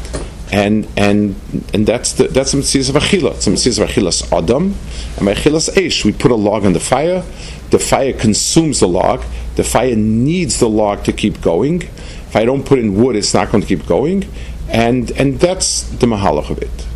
And 0.50 0.86
and 0.96 1.34
and 1.72 1.86
that's 1.86 2.12
the 2.12 2.28
that's 2.28 2.52
the 2.52 2.58
mitzvah 2.58 2.96
of 2.96 3.02
achila. 3.02 3.32
It's 3.32 3.46
the 3.46 3.50
mitzvah 3.50 3.84
of 3.84 3.90
achilas 3.90 4.32
adam 4.32 4.74
and 5.18 5.28
achilas 5.28 5.68
eish. 5.74 6.04
We 6.04 6.12
put 6.12 6.30
a 6.30 6.36
log 6.36 6.64
on 6.64 6.74
the 6.74 6.80
fire. 6.80 7.24
The 7.70 7.78
fire 7.78 8.12
consumes 8.12 8.80
the 8.80 8.88
log. 8.88 9.24
The 9.56 9.64
fire 9.64 9.96
needs 9.96 10.58
the 10.58 10.68
log 10.68 11.04
to 11.04 11.12
keep 11.12 11.40
going. 11.40 11.82
If 11.82 12.36
I 12.36 12.44
don't 12.44 12.66
put 12.66 12.78
in 12.78 12.94
wood, 12.94 13.16
it's 13.16 13.34
not 13.34 13.50
going 13.50 13.62
to 13.62 13.68
keep 13.68 13.86
going. 13.86 14.28
And 14.68 15.10
and 15.12 15.38
that's 15.38 15.82
the 15.82 16.06
mahalach 16.06 16.50
of 16.50 16.58
it. 16.58 16.86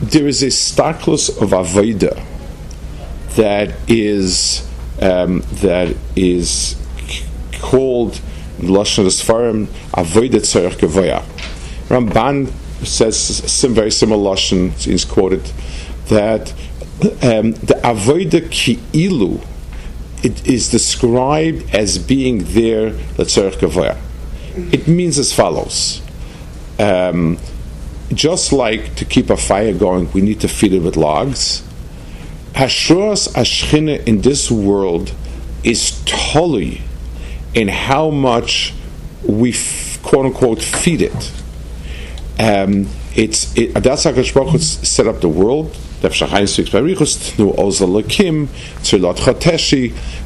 There 0.00 0.26
is 0.26 0.42
a 0.42 0.46
staklus 0.46 1.28
of 1.40 1.50
avodah 1.50 2.24
that 3.36 3.74
is 3.88 4.68
um, 5.00 5.40
that 5.60 5.96
is 6.16 6.76
called 7.60 8.20
Lashon 8.58 9.06
Sfarim 9.06 9.66
Avodah 9.92 10.40
Tzarech 10.40 10.78
Gavoya. 10.78 11.22
Ramban 11.88 12.52
says 12.86 13.18
some 13.50 13.74
very 13.74 13.90
similar 13.90 14.34
Lashon, 14.34 14.86
is 14.86 15.04
quoted, 15.04 15.44
that 16.08 16.52
um, 17.22 17.52
the 17.52 17.78
Avodah 17.82 18.48
Ki'ilu 18.50 19.44
it 20.22 20.46
is 20.46 20.70
described 20.70 21.74
as 21.74 21.98
being 21.98 22.44
there 22.44 22.90
Letzarech 23.16 23.54
Gavoya. 23.54 23.98
It 24.72 24.86
means 24.86 25.18
as 25.18 25.32
follows. 25.32 26.02
Um, 26.78 27.38
just 28.12 28.52
like 28.52 28.94
to 28.96 29.04
keep 29.04 29.30
a 29.30 29.36
fire 29.36 29.72
going, 29.72 30.12
we 30.12 30.20
need 30.20 30.40
to 30.40 30.48
feed 30.48 30.72
it 30.74 30.80
with 30.80 30.96
logs. 30.96 31.62
Hashras 32.52 33.28
Ashchina 33.32 34.06
in 34.06 34.20
this 34.20 34.50
world 34.50 35.14
is 35.64 36.02
totally 36.04 36.82
in 37.54 37.68
how 37.68 38.10
much 38.10 38.74
we 39.24 39.54
quote 40.02 40.26
unquote 40.26 40.62
feed 40.62 41.02
it. 41.02 41.32
Um, 42.38 42.88
it's 43.14 43.56
it, 43.56 43.74
that's 43.82 44.04
how 44.04 44.12
Baruch 44.12 44.60
set 44.60 45.06
up 45.06 45.20
the 45.20 45.28
world. 45.28 45.76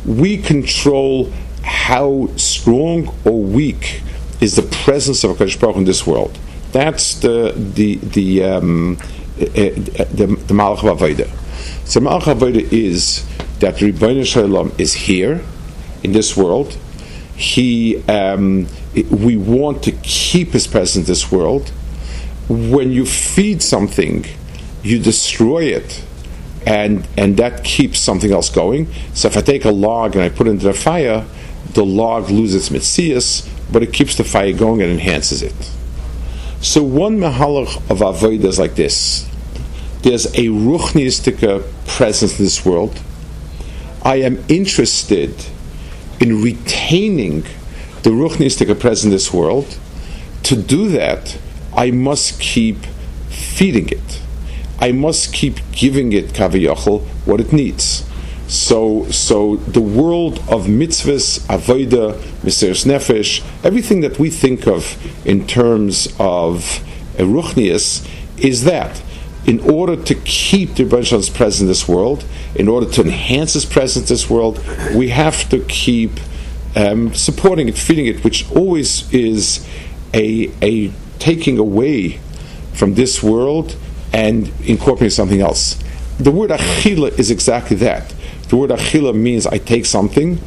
We 0.07 0.39
control 0.39 1.33
how 1.63 2.29
strong 2.37 3.15
or 3.25 3.43
weak 3.43 4.03
is 4.41 4.57
the 4.57 4.63
presence 4.63 5.25
of 5.25 5.37
Hakadosh 5.37 5.61
Baruch 5.61 5.77
in 5.77 5.85
this 5.85 6.07
world. 6.07 6.39
That's 6.73 7.15
the 7.21 7.53
the 7.57 7.97
the 7.97 8.45
um, 8.45 8.99
uh, 9.39 9.45
the, 9.45 10.27
the 10.47 10.55
Malach 10.55 10.79
Avodah. 10.79 11.29
So 11.87 12.01
Malach 12.01 12.73
is 12.73 13.27
that 13.61 13.77
Rebbeinu 13.77 14.27
Shalom 14.27 14.73
is 14.79 14.95
here 14.95 15.43
in 16.03 16.13
this 16.13 16.37
world. 16.37 16.77
He, 17.37 18.03
um, 18.09 18.67
we 18.95 19.37
want 19.37 19.83
to 19.85 19.93
keep 19.93 20.53
His 20.53 20.67
presence 20.67 21.07
in 21.07 21.13
this 21.13 21.31
world. 21.31 21.71
When 22.49 22.93
you 22.93 23.05
feed 23.05 23.63
something, 23.63 24.25
you 24.87 24.99
destroy 24.99 25.65
it, 25.65 26.05
and 26.67 27.07
and 27.17 27.37
that 27.37 27.65
keeps 27.65 27.99
something 27.99 28.33
else 28.33 28.51
going. 28.51 28.89
So 29.15 29.29
if 29.29 29.37
I 29.37 29.41
take 29.41 29.65
a 29.65 29.71
log 29.71 30.15
and 30.15 30.25
I 30.25 30.29
put 30.29 30.47
it 30.47 30.51
into 30.51 30.67
the 30.67 30.75
fire, 30.75 31.25
the 31.75 31.85
log 31.85 32.31
loses 32.31 32.71
its 32.71 32.77
mitzias, 32.77 33.49
but 33.73 33.83
it 33.83 33.93
keeps 33.93 34.17
the 34.17 34.25
fire 34.25 34.53
going 34.53 34.81
and 34.83 34.91
enhances 34.91 35.43
it. 35.43 35.73
So 36.61 36.83
one 36.83 37.19
mahalach 37.19 37.77
of 37.91 37.99
avodah 37.99 38.45
is 38.45 38.59
like 38.59 38.77
this: 38.77 39.29
there's 40.03 40.27
a 40.27 40.47
ruchniistic 40.49 41.39
presence 41.87 42.39
in 42.39 42.45
this 42.45 42.65
world. 42.65 43.01
I 44.05 44.17
am 44.17 44.45
interested 44.49 45.35
in 46.21 46.43
retaining 46.43 47.43
the 48.03 48.11
ruchniistic 48.11 48.79
presence 48.79 49.05
in 49.05 49.11
this 49.11 49.33
world. 49.33 49.79
To 50.45 50.57
do 50.57 50.89
that, 50.91 51.37
I 51.77 51.91
must 51.91 52.41
keep 52.41 52.79
feeding 53.29 53.89
it. 53.89 54.23
I 54.79 54.93
must 54.93 55.33
keep 55.33 55.61
giving 55.73 56.13
it 56.13 56.27
kaviyachol 56.27 57.03
what 57.25 57.41
it 57.41 57.53
needs. 57.53 58.05
So, 58.49 59.11
so 59.11 59.57
the 59.57 59.81
world 59.81 60.39
of 60.49 60.67
mitzvahs, 60.67 61.41
avoda, 61.47 62.15
miseres 62.45 62.85
nefesh, 62.85 63.45
everything 63.65 64.03
that 64.03 64.19
we 64.19 64.31
think 64.31 64.67
of 64.69 64.97
in 65.27 65.47
terms 65.47 66.07
of 66.21 66.81
ruchnius 67.17 68.09
is 68.39 68.65
that 68.65 69.03
in 69.47 69.61
order 69.61 69.97
to 69.97 70.15
keep 70.15 70.75
the 70.75 70.85
Rebbeinu 70.85 71.35
presence 71.35 71.61
in 71.61 71.67
this 71.67 71.89
world, 71.89 72.25
in 72.55 72.69
order 72.69 72.89
to 72.91 73.03
enhance 73.03 73.55
his 73.55 73.65
presence 73.65 74.11
in 74.11 74.15
this 74.15 74.29
world, 74.29 74.61
we 74.95 75.09
have 75.09 75.49
to 75.49 75.61
keep 75.65 76.11
um, 76.75 77.15
supporting 77.15 77.69
it, 77.69 77.79
feeding 77.79 78.07
it, 78.07 78.23
which 78.25 78.51
always 78.51 79.13
is 79.13 79.67
a, 80.13 80.51
a 80.63 80.93
taking 81.19 81.59
away 81.59 82.21
from 82.75 82.95
this 82.95 83.23
world 83.23 83.77
and 84.17 84.51
incorporating 84.65 85.11
something 85.11 85.43
else. 85.43 85.79
The 86.19 86.31
word 86.31 86.49
achila 86.49 87.19
is 87.19 87.31
exactly 87.31 87.77
that. 87.77 88.15
The 88.49 88.57
word 88.57 88.71
achila 88.71 89.15
means 89.15 89.47
I 89.47 89.59
take 89.59 89.85
something, 89.85 90.41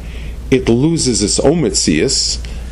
it 0.50 0.68
loses 0.68 1.22
its 1.22 1.38
own 1.38 1.62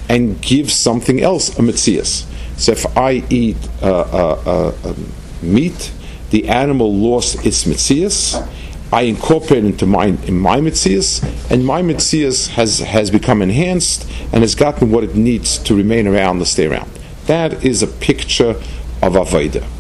and 0.09 0.43
gives 0.43 0.75
something 0.75 1.21
else 1.21 1.57
a 1.57 1.63
mitzias. 1.63 2.27
So 2.59 2.73
if 2.73 2.85
I 2.97 3.23
eat 3.31 3.57
uh, 3.81 3.87
uh, 3.87 4.75
uh, 4.85 4.95
meat, 5.41 5.93
the 6.31 6.49
animal 6.49 6.93
lost 6.93 7.47
its 7.47 7.63
mitzias. 7.65 8.45
I 8.93 9.03
incorporate 9.03 9.65
into 9.65 9.87
my 9.87 10.07
in 10.07 10.39
my 10.39 10.59
mitzias, 10.61 11.23
and 11.51 11.65
my 11.65 11.83
mitzias 11.83 12.49
has 12.49 12.81
has 12.81 13.11
become 13.11 13.41
enhanced 13.43 14.11
and 14.33 14.43
has 14.43 14.55
gotten 14.57 14.91
what 14.91 15.05
it 15.05 15.15
needs 15.15 15.59
to 15.59 15.77
remain 15.77 16.09
around 16.09 16.39
to 16.41 16.47
stay 16.47 16.67
around. 16.67 16.91
That 17.27 17.65
is 17.65 17.83
a 17.83 17.87
picture 17.87 18.57
of 19.03 19.13
avodah. 19.13 19.78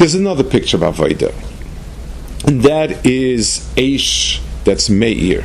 There's 0.00 0.14
another 0.14 0.44
picture 0.44 0.82
of 0.82 0.96
avodah, 0.96 1.34
and 2.48 2.62
that 2.62 3.04
is 3.04 3.70
Aish 3.76 4.40
that's 4.64 4.88
meir. 4.88 5.44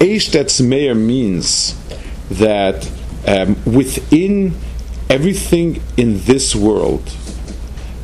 Aish 0.00 0.32
that's 0.32 0.60
meir 0.60 0.92
means 0.92 1.80
that 2.30 2.90
um, 3.28 3.54
within 3.64 4.56
everything 5.08 5.80
in 5.96 6.18
this 6.22 6.56
world, 6.56 7.04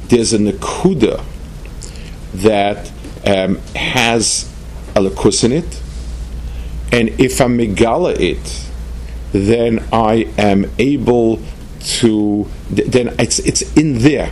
there's 0.07 0.33
a 0.33 0.39
nakuda 0.39 1.25
that 2.33 2.93
um, 3.27 3.57
has 3.75 4.49
a 4.95 5.01
lakus 5.01 5.43
in 5.43 5.51
it, 5.51 5.83
and 6.93 7.09
if 7.21 7.41
I 7.41 7.47
megala 7.47 8.17
it, 8.21 8.71
then 9.33 9.85
I 9.93 10.29
am 10.39 10.71
able 10.79 11.43
to. 11.99 12.49
Then 12.71 13.17
it's 13.19 13.41
it's 13.41 13.63
in 13.77 13.99
there. 13.99 14.31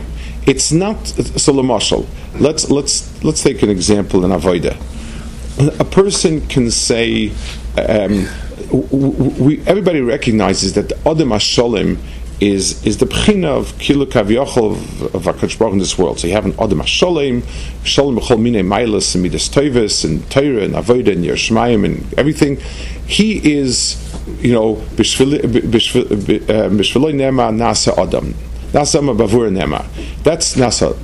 It's 0.49 0.71
not 0.71 1.05
so. 1.05 1.53
Marshall, 1.61 2.07
let's 2.39 2.71
let's 2.71 3.23
let's 3.23 3.43
take 3.43 3.61
an 3.61 3.69
example 3.69 4.25
in 4.25 4.31
avoida. 4.31 4.75
A 5.79 5.85
person 5.85 6.41
can 6.47 6.71
say. 6.71 7.31
Um, 7.77 8.27
we, 8.71 9.61
everybody 9.67 10.01
recognizes 10.01 10.73
that 10.73 10.89
the 10.89 10.97
Adam 11.07 11.29
Hasholim 11.29 11.99
is 12.41 12.83
is 12.83 12.97
the 12.97 13.05
pchina 13.05 13.45
of 13.45 13.73
kilu 13.73 14.05
kavyochol 14.07 15.13
of, 15.13 15.23
HaKadosh 15.23 15.71
in 15.71 15.77
this 15.77 15.99
world. 15.99 16.19
So 16.19 16.25
you 16.25 16.33
have 16.33 16.45
an 16.45 16.53
Adam 16.53 16.79
Sholem 16.79 17.41
b'chol 17.83 18.15
minei 18.39 18.63
mailas 18.65 19.13
and 19.13 19.23
midas 19.23 19.49
toivus 19.49 20.03
and 20.03 20.27
Torah 20.31 20.63
and 20.63 20.73
Avodah 20.73 21.11
and 21.11 21.23
Yerushalayim 21.23 21.85
and 21.85 22.13
everything. 22.17 22.57
He 23.05 23.53
is, 23.53 23.97
you 24.39 24.53
know, 24.53 24.75
b'shviloi 24.95 25.41
nema 27.13 27.51
nasa 27.53 27.95
Adam. 27.97 28.33
Nasa 28.71 29.01
bavur 29.01 29.49
nema. 29.49 29.85
That's 30.23 30.55
nasa. 30.55 30.95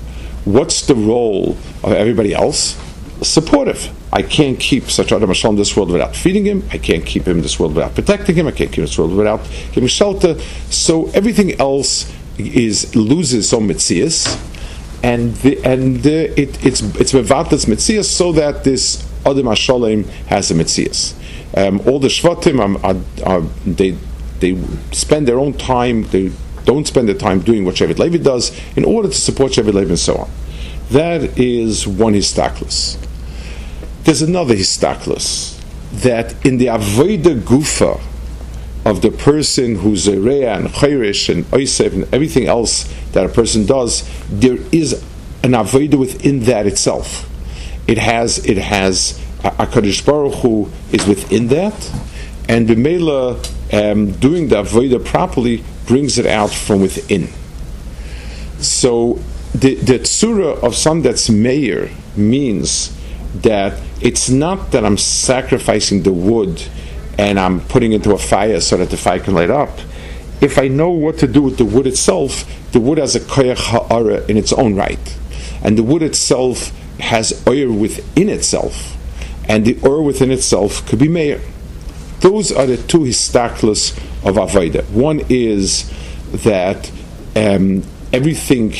What's 0.46 0.86
the 0.86 0.96
role 0.96 1.58
of 1.84 1.92
everybody 1.92 2.34
else? 2.34 2.78
Supportive. 3.22 3.92
I 4.14 4.22
can't 4.22 4.60
keep 4.60 4.90
such 4.90 5.12
Adam 5.12 5.30
Hashem 5.30 5.52
in 5.52 5.56
this 5.58 5.76
world 5.76 5.90
without 5.90 6.16
feeding 6.16 6.46
him. 6.46 6.64
I 6.72 6.78
can't 6.78 7.06
keep 7.06 7.28
him 7.28 7.38
in 7.38 7.44
this 7.44 7.60
world 7.60 7.76
without 7.76 7.96
protecting 7.96 8.36
him. 8.36 8.48
I 8.48 8.52
can't 8.52 8.72
keep 8.72 8.84
this 8.84 8.98
world 8.98 9.14
without 9.14 9.42
giving 9.74 9.88
shelter. 9.90 10.40
So 10.70 11.10
everything 11.10 11.60
else 11.60 12.14
is 12.38 12.96
loses 12.96 13.50
some 13.50 13.68
mitzias, 13.68 14.40
and 15.04 15.36
the, 15.38 15.64
and 15.66 16.04
the, 16.04 16.40
it, 16.40 16.64
it's 16.66 16.82
it's 16.82 17.14
mevatas 17.14 17.66
mitzias 17.66 18.06
so 18.06 18.32
that 18.34 18.64
this 18.64 19.06
Adam 19.26 19.48
Hashem 19.48 20.04
has 20.28 20.52
a 20.52 20.54
mitzias. 20.54 21.14
Um, 21.58 21.82
all 21.88 22.00
the 22.00 22.10
shvatim 22.10 22.60
are, 22.60 22.96
are, 22.96 23.38
are, 23.38 23.42
they 23.66 23.98
they 24.40 24.62
spend 24.92 25.28
their 25.28 25.40
own 25.40 25.54
time. 25.54 26.04
They 26.04 26.32
don't 26.66 26.86
spend 26.88 27.08
their 27.08 27.16
time 27.16 27.40
doing 27.40 27.66
what 27.66 27.76
Shevet 27.76 28.00
Levi 28.00 28.18
does 28.18 28.52
in 28.76 28.84
order 28.84 29.08
to 29.08 29.16
support 29.16 29.54
Shevet 29.54 29.74
Levi 29.74 29.90
and 29.90 30.00
so 30.00 30.16
on. 30.18 30.30
That 30.92 31.38
is 31.38 31.88
one 31.88 32.14
histaklis. 32.14 32.98
There's 34.04 34.22
another 34.22 34.56
histaklus 34.56 35.60
that 35.92 36.46
in 36.46 36.58
the 36.58 36.68
avoida 36.68 37.40
gufa 37.40 38.00
of 38.86 39.02
the 39.02 39.10
person 39.10 39.76
who's 39.78 40.08
a 40.08 40.20
rea 40.20 40.46
and 40.46 40.68
chayrish 40.68 41.28
and 41.34 41.44
oisef 41.46 41.94
and 41.94 42.04
everything 42.14 42.46
else 42.46 42.84
that 43.14 43.26
a 43.26 43.30
person 43.30 43.66
does, 43.66 44.08
there 44.30 44.58
is 44.72 45.04
an 45.44 45.52
avoida 45.52 45.98
within 45.98 46.42
that 46.42 46.68
itself. 46.68 47.28
It 47.88 47.98
has 47.98 48.46
it 48.46 48.58
has 48.58 49.20
uh, 49.44 49.56
a 49.60 49.68
Kaddish 49.68 50.04
Baruch 50.04 50.36
Hu 50.36 50.70
is 50.92 51.08
within 51.08 51.48
that, 51.48 51.74
and 52.48 52.68
Bimela 52.68 53.44
um, 53.76 54.12
doing 54.12 54.48
the 54.48 54.64
avoida 54.64 55.04
properly 55.04 55.64
brings 55.86 56.18
it 56.18 56.26
out 56.26 56.52
from 56.52 56.82
within. 56.82 57.28
So 58.60 59.20
the 59.54 59.76
the 59.76 60.00
tzura 60.00 60.64
of 60.64 60.76
some 60.76 61.02
that's 61.02 61.30
mayor 61.30 61.90
means 62.16 62.96
that 63.42 63.82
it's 64.02 64.30
not 64.30 64.72
that 64.72 64.86
I'm 64.86 64.98
sacrificing 64.98 66.04
the 66.04 66.14
wood 66.14 66.64
and 67.18 67.38
I'm 67.38 67.60
putting 67.60 67.92
it 67.92 67.96
into 67.98 68.14
a 68.14 68.18
fire 68.18 68.62
so 68.62 68.78
that 68.78 68.90
the 68.90 68.98
fire 68.98 69.20
can 69.20 69.34
light 69.34 69.50
up. 69.50 69.78
If 70.42 70.58
I 70.58 70.68
know 70.68 70.90
what 70.90 71.18
to 71.20 71.28
do 71.28 71.42
with 71.42 71.58
the 71.58 71.66
wood 71.66 71.88
itself, 71.88 72.46
the 72.72 72.80
wood 72.80 72.98
has 72.98 73.16
a 73.16 73.20
koyach 73.20 73.72
ha'ara 73.72 74.26
in 74.28 74.38
its 74.38 74.54
own 74.54 74.76
right. 74.76 75.18
And 75.64 75.78
the 75.78 75.84
wood 75.84 76.02
itself 76.02 76.72
has 77.00 77.44
oil 77.48 77.74
within 77.74 78.30
itself. 78.30 78.96
And 79.48 79.66
the 79.66 79.78
oil 79.86 80.04
within 80.04 80.32
itself 80.32 80.86
could 80.88 81.00
be 81.00 81.08
mayor. 81.08 81.42
Those 82.26 82.52
are 82.52 82.66
the 82.66 82.78
two 82.78 83.02
histaklas 83.02 83.96
of 84.28 84.38
Avaida. 84.38 84.84
One 84.90 85.22
is 85.30 85.94
that 86.32 86.92
um, 87.36 87.84
everything 88.12 88.74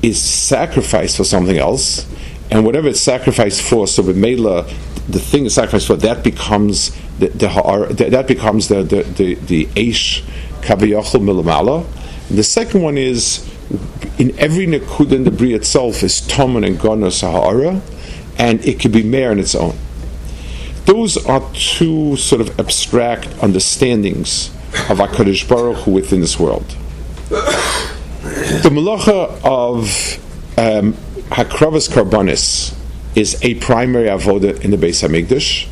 is 0.00 0.22
sacrificed 0.22 1.16
for 1.16 1.24
something 1.24 1.58
else, 1.58 2.06
and 2.52 2.64
whatever 2.64 2.86
it's 2.86 3.00
sacrificed 3.00 3.62
for, 3.62 3.88
so 3.88 4.02
the 4.02 4.14
Mela, 4.14 4.62
the 5.08 5.18
thing 5.18 5.46
is 5.46 5.56
sacrificed 5.56 5.88
for, 5.88 5.96
that 5.96 6.22
becomes 6.22 6.96
the, 7.18 7.26
the 7.30 8.06
that 8.10 8.28
becomes 8.28 8.68
the 8.68 8.84
the 8.84 9.02
the, 9.02 9.34
the 9.34 9.66
Aish 9.74 10.22
Kaviyachol 10.60 11.20
Milamala. 11.20 11.84
The 12.28 12.44
second 12.44 12.82
one 12.82 12.96
is 12.96 13.44
in 14.18 14.38
every 14.38 14.68
Nakud 14.68 15.10
in 15.10 15.24
the 15.24 15.32
Bri 15.32 15.52
itself 15.52 16.04
is 16.04 16.20
Toman 16.20 16.64
and 16.64 16.78
Gona 16.78 17.10
Sahara, 17.10 17.82
and 18.38 18.64
it 18.64 18.78
can 18.78 18.92
be 18.92 19.02
Meir 19.02 19.32
on 19.32 19.40
its 19.40 19.56
own. 19.56 19.76
Those 20.88 21.18
are 21.26 21.42
two 21.52 22.16
sort 22.16 22.40
of 22.40 22.58
abstract 22.58 23.28
understandings 23.42 24.48
of 24.88 24.96
HaKadosh 24.96 25.46
Baruch 25.46 25.76
Hu 25.84 25.90
within 25.90 26.22
this 26.22 26.40
world. 26.40 26.64
The 27.28 28.70
malacha 28.72 29.38
of 29.44 29.84
um, 30.56 30.94
Hakravas 31.28 31.90
Karbanis 31.90 32.74
is 33.14 33.38
a 33.42 33.56
primary 33.56 34.08
avoda 34.08 34.58
in 34.64 34.70
the 34.70 34.78
Beis 34.78 35.06
Hamikdash, 35.06 35.68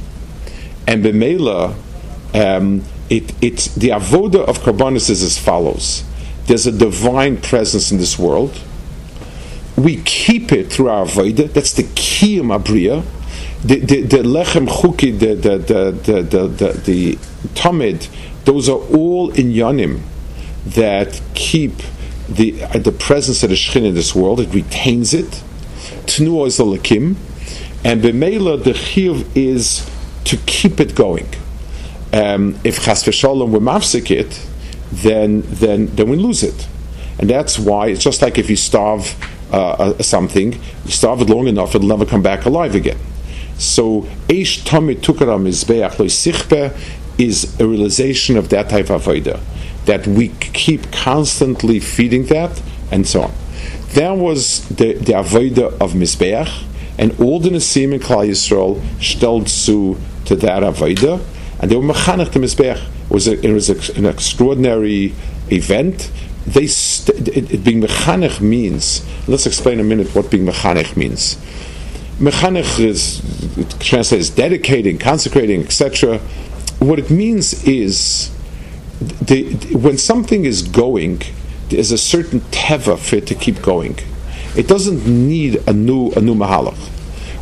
and 0.86 1.02
Bemela, 1.02 1.74
um, 2.34 2.84
it, 3.08 3.32
it's 3.42 3.74
the 3.74 3.88
avoda 3.88 4.46
of 4.46 4.58
Karbanis 4.58 5.08
is 5.08 5.22
as 5.22 5.38
follows: 5.38 6.04
There's 6.44 6.66
a 6.66 6.72
divine 6.72 7.40
presence 7.40 7.90
in 7.90 7.96
this 7.96 8.18
world. 8.18 8.60
We 9.78 9.96
keep 10.02 10.52
it 10.52 10.70
through 10.70 10.90
our 10.90 11.06
avoda. 11.06 11.50
That's 11.50 11.72
the 11.72 11.88
key 11.94 12.36
of 12.36 12.44
Abriya. 12.46 13.02
The, 13.64 13.80
the, 13.80 14.02
the 14.02 14.18
lechem 14.18 14.68
chuki, 14.68 15.18
the 15.18 15.34
the 15.34 15.58
the 15.58 15.90
the 15.90 16.22
the, 16.22 16.48
the, 16.48 16.72
the 16.84 17.12
tamid, 17.54 18.08
those 18.44 18.68
are 18.68 18.78
all 18.78 19.30
in 19.30 19.52
yanim 19.52 20.02
that 20.66 21.20
keep 21.34 21.72
the 22.28 22.62
uh, 22.62 22.78
the 22.78 22.92
presence 22.92 23.42
of 23.42 23.50
the 23.50 23.56
Shechin 23.56 23.84
in 23.84 23.94
this 23.94 24.14
world. 24.14 24.40
It 24.40 24.52
retains 24.52 25.14
it. 25.14 25.42
Tnuah 26.06 26.48
is 26.48 26.58
alakim, 26.58 27.16
and 27.84 28.02
b'meila 28.02 28.62
the 28.62 28.72
chiyuv 28.72 29.26
is 29.36 29.88
to 30.24 30.36
keep 30.38 30.80
it 30.80 30.94
going. 30.94 31.28
Um, 32.12 32.58
if 32.64 32.84
chas 32.84 33.04
v'shalom 33.04 33.50
we 33.50 33.58
mafsik 33.58 34.10
it, 34.10 34.46
then 34.92 35.42
then 35.46 35.86
then 35.96 36.08
we 36.08 36.16
lose 36.16 36.42
it, 36.42 36.68
and 37.18 37.30
that's 37.30 37.58
why 37.58 37.88
it's 37.88 38.02
just 38.02 38.22
like 38.22 38.38
if 38.38 38.50
you 38.50 38.56
starve 38.56 39.16
uh, 39.52 39.56
uh, 39.56 40.02
something, 40.02 40.52
you 40.84 40.90
starve 40.90 41.22
it 41.22 41.30
long 41.30 41.46
enough, 41.46 41.74
it'll 41.74 41.88
never 41.88 42.06
come 42.06 42.22
back 42.22 42.44
alive 42.44 42.74
again. 42.74 42.98
So 43.58 44.02
eish 44.28 44.62
tukaram 44.62 45.44
mizbeach 45.44 45.98
loy 45.98 46.72
is 47.18 47.58
a 47.58 47.66
realization 47.66 48.36
of 48.36 48.50
that 48.50 48.68
type 48.68 48.90
of 48.90 49.02
avodah 49.04 49.40
that 49.86 50.06
we 50.06 50.28
keep 50.28 50.92
constantly 50.92 51.80
feeding 51.80 52.26
that 52.26 52.60
and 52.90 53.06
so 53.06 53.22
on. 53.22 53.32
That 53.94 54.16
was 54.18 54.68
the, 54.68 54.94
the 54.94 55.12
Avodah 55.12 55.80
of 55.80 55.92
Mizbeach, 55.92 56.64
and 56.98 57.18
all 57.20 57.40
the 57.40 57.50
Nasim 57.50 57.94
in 57.94 58.00
Klal 58.00 58.28
Yisrael 58.28 58.82
stelled 59.02 59.46
to 59.46 60.36
that 60.36 60.62
Avodah, 60.62 61.24
and 61.60 61.70
they 61.70 61.76
were 61.76 61.94
mechanech 61.94 62.32
to 62.32 62.38
Mizbeach. 62.38 62.84
It 63.04 63.10
was, 63.10 63.28
a, 63.28 63.46
it 63.46 63.52
was 63.52 63.70
a, 63.70 63.96
an 63.96 64.06
extraordinary 64.06 65.14
event. 65.50 66.10
They 66.46 66.66
st- 66.66 67.28
it, 67.28 67.52
it, 67.54 67.64
being 67.64 67.80
mechanech 67.80 68.40
means, 68.40 69.06
let's 69.28 69.46
explain 69.46 69.80
a 69.80 69.84
minute 69.84 70.14
what 70.14 70.30
being 70.30 70.44
mechanech 70.44 70.96
means. 70.96 71.38
Mechanech 72.18 72.80
is 72.80 73.20
translates 73.78 74.30
dedicating, 74.30 74.96
consecrating, 74.96 75.62
etc. 75.62 76.18
What 76.78 76.98
it 76.98 77.10
means 77.10 77.64
is 77.64 78.30
the, 79.20 79.52
when 79.72 79.98
something 79.98 80.46
is 80.46 80.62
going, 80.62 81.20
there's 81.68 81.92
a 81.92 81.98
certain 81.98 82.40
teva 82.40 82.98
for 82.98 83.16
it 83.16 83.26
to 83.26 83.34
keep 83.34 83.60
going. 83.60 83.98
It 84.56 84.66
doesn't 84.66 85.06
need 85.06 85.56
a 85.68 85.74
new 85.74 86.10
a 86.12 86.22
new 86.22 86.34
mahalach. 86.34 86.78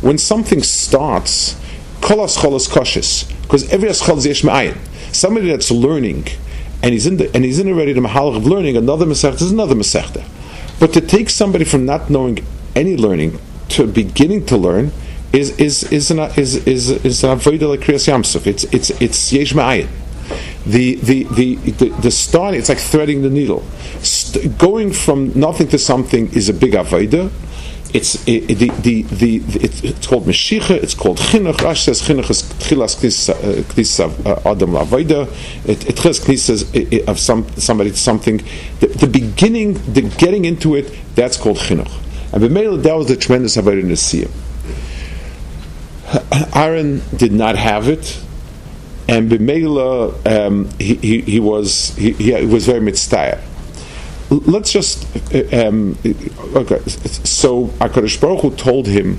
When 0.03 0.17
something 0.17 0.61
starts, 0.61 1.53
kolas 2.01 2.37
cholas 2.37 2.67
koshes, 2.67 3.31
because 3.43 3.71
every 3.71 3.87
aschol 3.87 4.17
is 4.17 4.25
yesh 4.25 4.75
Somebody 5.13 5.47
that's 5.47 5.71
learning, 5.71 6.27
and 6.83 6.91
he's 6.91 7.07
in 7.07 7.15
the, 7.15 7.33
and 7.33 7.45
he's 7.45 7.59
in 7.59 7.69
already 7.69 7.93
the 7.93 8.01
mahal 8.01 8.35
of 8.35 8.45
learning. 8.45 8.75
Another 8.75 9.05
masechta 9.05 9.41
is 9.41 9.51
another 9.51 9.75
masechta. 9.75 10.27
But 10.81 10.91
to 10.91 10.99
take 10.99 11.29
somebody 11.29 11.63
from 11.63 11.85
not 11.85 12.09
knowing 12.09 12.45
any 12.75 12.97
learning 12.97 13.39
to 13.69 13.87
beginning 13.87 14.45
to 14.47 14.57
learn 14.57 14.91
is 15.33 15.57
is 15.59 15.83
is 15.91 16.11
an 16.11 16.19
is 16.37 16.55
is 16.67 16.89
is 16.89 17.23
an 17.23 17.37
avodah 17.37 17.69
like 17.69 17.81
kriyas 17.81 18.07
yamsuf. 18.07 18.47
It's 18.47 18.63
it's 18.65 18.89
it's 19.01 19.33
yesh 19.33 19.53
ma'ayin. 19.53 19.87
The, 20.65 20.95
the, 20.95 21.23
the, 21.25 21.55
the, 21.55 21.89
the 22.01 22.09
starting, 22.09 22.59
it's 22.59 22.69
like 22.69 22.79
threading 22.79 23.21
the 23.21 23.29
needle. 23.29 23.61
St- 24.01 24.57
going 24.57 24.91
from 24.91 25.31
nothing 25.39 25.67
to 25.67 25.77
something 25.77 26.33
is 26.33 26.49
a 26.49 26.53
big 26.53 26.73
avodah. 26.73 27.31
It's 27.93 28.27
it, 28.27 28.47
the, 28.47 28.69
the, 28.71 29.03
the, 29.03 29.35
it's, 29.63 29.83
it's 29.83 30.07
called 30.07 30.25
Meshicha, 30.25 30.71
it's 30.71 30.95
called 30.95 31.17
Chinuch. 31.17 31.61
Rash 31.61 31.83
says 31.83 32.01
Chinuch 32.01 32.29
is 32.31 32.41
Tchilas 32.43 32.95
Knis 32.97 33.99
uh, 33.99 34.29
uh, 34.29 34.51
Adam 34.51 34.71
Lavoida. 34.71 35.27
It 35.69 35.79
Tchilas 35.95 36.25
Knis 36.25 37.07
of 37.07 37.19
some, 37.19 37.47
somebody 37.51 37.91
something. 37.91 38.37
The, 38.79 38.87
the 38.87 39.07
beginning, 39.07 39.75
the 39.93 40.01
getting 40.17 40.45
into 40.45 40.73
it, 40.73 40.91
that's 41.13 41.37
called 41.37 41.57
Chinuch. 41.57 42.04
And 42.35 42.43
B'meila, 42.43 42.83
that 42.83 42.93
was 42.93 43.07
the 43.07 43.15
tremendous 43.15 43.55
avodah 43.55 43.85
Siyam. 43.93 44.29
Aaron 46.53 47.01
did 47.15 47.31
not 47.31 47.55
have 47.55 47.87
it, 47.87 48.21
and 49.07 49.31
B'meila 49.31 50.27
um, 50.27 50.69
he, 50.77 50.95
he, 50.95 51.21
he 51.21 51.39
was 51.39 51.95
he, 51.95 52.11
he 52.11 52.45
was 52.45 52.65
very 52.65 52.81
mitzvah. 52.81 53.41
Let's 54.29 54.73
just 54.73 55.05
um, 55.53 55.97
okay. 56.55 56.79
So 56.85 57.67
Hakadosh 57.79 58.19
Baruch 58.19 58.41
Hu 58.41 58.51
told 58.55 58.87
him, 58.87 59.17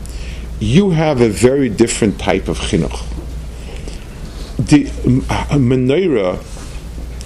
"You 0.61 0.91
have 0.91 1.23
a 1.23 1.31
very 1.31 1.71
different 1.71 2.19
type 2.19 2.49
of 2.49 2.59
chinuch. 2.59 3.03
The 4.59 4.85
menorah 5.57 6.45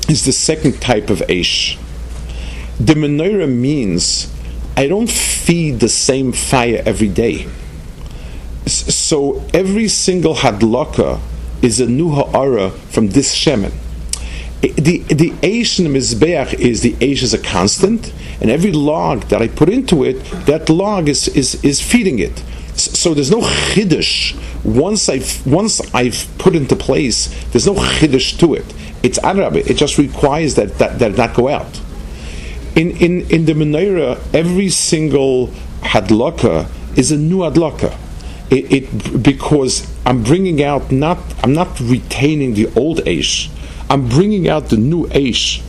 is 0.08 0.24
the 0.24 0.32
second 0.32 0.80
type 0.80 1.10
of 1.10 1.18
eish. 1.28 1.78
The 2.78 2.94
menorah 2.94 3.52
means 3.52 4.32
I 4.80 4.88
don't 4.88 5.10
feed 5.10 5.80
the 5.80 5.90
same 5.90 6.32
fire 6.32 6.82
every 6.86 7.08
day." 7.08 7.46
so 8.66 9.42
every 9.52 9.88
single 9.88 10.36
hadlaka 10.36 11.20
is 11.62 11.80
a 11.80 11.86
new 11.86 12.10
ha'ara 12.10 12.70
from 12.70 13.08
this 13.08 13.34
shemen. 13.34 13.72
The 14.60 14.98
the 15.22 15.30
eish 15.42 15.78
in 15.78 15.84
the 15.90 15.98
mizbeach 15.98 16.54
is 16.54 16.80
the 16.82 16.92
eish 16.94 17.22
is 17.22 17.34
a 17.34 17.38
constant, 17.38 18.12
and 18.40 18.50
every 18.50 18.72
log 18.72 19.22
that 19.30 19.42
I 19.42 19.48
put 19.48 19.68
into 19.68 20.04
it, 20.04 20.22
that 20.46 20.70
log 20.70 21.08
is 21.08 21.28
is, 21.28 21.62
is 21.64 21.80
feeding 21.80 22.18
it. 22.18 22.42
So 22.74 23.12
there's 23.14 23.30
no 23.30 23.40
chiddush 23.40 24.14
once 24.64 25.08
I've 25.08 25.46
once 25.46 25.74
I've 25.94 26.26
put 26.38 26.54
into 26.54 26.76
place. 26.76 27.18
There's 27.50 27.66
no 27.66 27.74
chiddush 27.74 28.38
to 28.38 28.54
it. 28.54 28.68
It's 29.02 29.18
arabic. 29.18 29.68
It 29.70 29.76
just 29.84 29.98
requires 29.98 30.54
that 30.54 30.78
that, 30.78 30.98
that 31.00 31.16
not 31.16 31.34
go 31.34 31.48
out. 31.48 31.80
In 32.76 32.90
in 32.92 33.22
in 33.30 33.44
the 33.46 33.52
menorah, 33.54 34.18
every 34.32 34.68
single 34.68 35.48
hadlaka 35.82 36.68
is 36.96 37.10
a 37.10 37.16
new 37.16 37.38
hadlaka 37.38 37.96
it, 38.50 38.72
it, 38.72 39.22
because 39.22 39.86
I'm 40.04 40.22
bringing 40.22 40.62
out 40.62 40.90
not 40.90 41.18
I'm 41.42 41.52
not 41.52 41.78
retaining 41.80 42.54
the 42.54 42.66
old 42.74 42.98
Aish, 42.98 43.48
I'm 43.88 44.08
bringing 44.08 44.48
out 44.48 44.68
the 44.68 44.76
new 44.76 45.06
Aish 45.06 45.62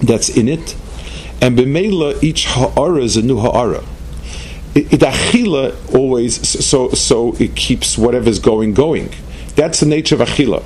that's 0.00 0.30
in 0.30 0.48
it, 0.48 0.74
and 1.42 1.58
b'meila 1.58 2.22
each 2.22 2.46
ha'ara 2.46 3.02
is 3.02 3.16
a 3.16 3.22
new 3.22 3.38
ha'ara. 3.38 3.84
It, 4.74 4.86
achila 5.00 5.94
always 5.94 6.48
so 6.48 6.90
so 6.90 7.34
it 7.34 7.54
keeps 7.54 7.98
whatever's 7.98 8.38
going 8.38 8.72
going. 8.72 9.12
That's 9.54 9.80
the 9.80 9.86
nature 9.86 10.14
of 10.14 10.22
achila. 10.22 10.62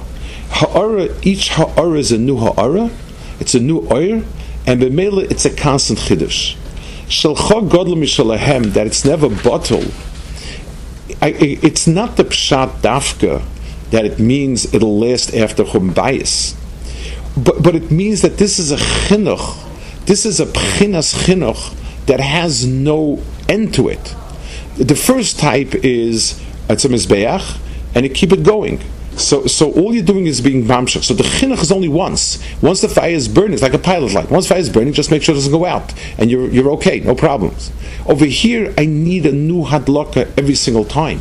Ha'ara 0.50 1.08
each 1.22 1.48
ha'ara 1.48 1.98
is 1.98 2.12
a 2.12 2.18
new 2.18 2.36
ha'ara. 2.36 2.90
It's 3.40 3.56
a 3.56 3.60
new 3.60 3.80
oir, 3.88 4.22
and 4.66 4.80
b'meila 4.80 5.30
it's 5.30 5.44
a 5.44 5.54
constant 5.54 5.98
chiddush. 5.98 6.56
Shalcha 7.06 7.68
godlam 7.68 8.02
mishalahem 8.02 8.72
that 8.72 8.86
it's 8.86 9.04
never 9.04 9.28
bottled 9.28 9.92
I, 11.20 11.34
it's 11.62 11.86
not 11.86 12.16
the 12.16 12.24
pshat 12.24 12.80
dafka 12.80 13.44
that 13.90 14.04
it 14.04 14.18
means 14.18 14.72
it'll 14.74 14.98
last 14.98 15.34
after 15.34 15.64
chumbayis, 15.64 16.56
but 17.36 17.62
but 17.62 17.74
it 17.74 17.90
means 17.90 18.22
that 18.22 18.38
this 18.38 18.58
is 18.58 18.72
a 18.72 18.76
chinuch, 18.76 20.06
this 20.06 20.24
is 20.24 20.40
a 20.40 20.46
pchinas 20.46 21.14
chinuch 21.24 21.76
that 22.06 22.20
has 22.20 22.66
no 22.66 23.22
end 23.48 23.74
to 23.74 23.88
it. 23.88 24.16
The 24.76 24.96
first 24.96 25.38
type 25.38 25.74
is 25.74 26.42
it's 26.68 26.84
a 26.84 26.88
mizbeach, 26.88 27.58
and 27.94 28.06
it 28.06 28.14
keep 28.14 28.32
it 28.32 28.42
going. 28.42 28.80
So, 29.16 29.46
so 29.46 29.70
all 29.72 29.94
you're 29.94 30.04
doing 30.04 30.26
is 30.26 30.40
being 30.40 30.64
mamshach. 30.64 31.04
So 31.04 31.14
the 31.14 31.22
chinuch 31.22 31.60
is 31.60 31.70
only 31.70 31.88
once. 31.88 32.42
Once 32.62 32.80
the 32.80 32.88
fire 32.88 33.10
is 33.10 33.28
burning, 33.28 33.52
it's 33.52 33.62
like 33.62 33.74
a 33.74 33.78
pilot 33.78 34.12
light. 34.14 34.30
Once 34.30 34.46
fire 34.46 34.58
is 34.58 34.70
burning, 34.70 34.94
just 34.94 35.10
make 35.10 35.22
sure 35.22 35.34
it 35.34 35.36
doesn't 35.36 35.52
go 35.52 35.64
out, 35.66 35.92
and 36.18 36.30
you're 36.30 36.48
you're 36.48 36.70
okay, 36.72 37.00
no 37.00 37.14
problems. 37.14 37.70
Over 38.06 38.24
here, 38.24 38.72
I 38.78 38.86
need 38.86 39.26
a 39.26 39.32
new 39.32 39.64
hadlaka 39.64 40.32
every 40.38 40.54
single 40.54 40.84
time, 40.84 41.20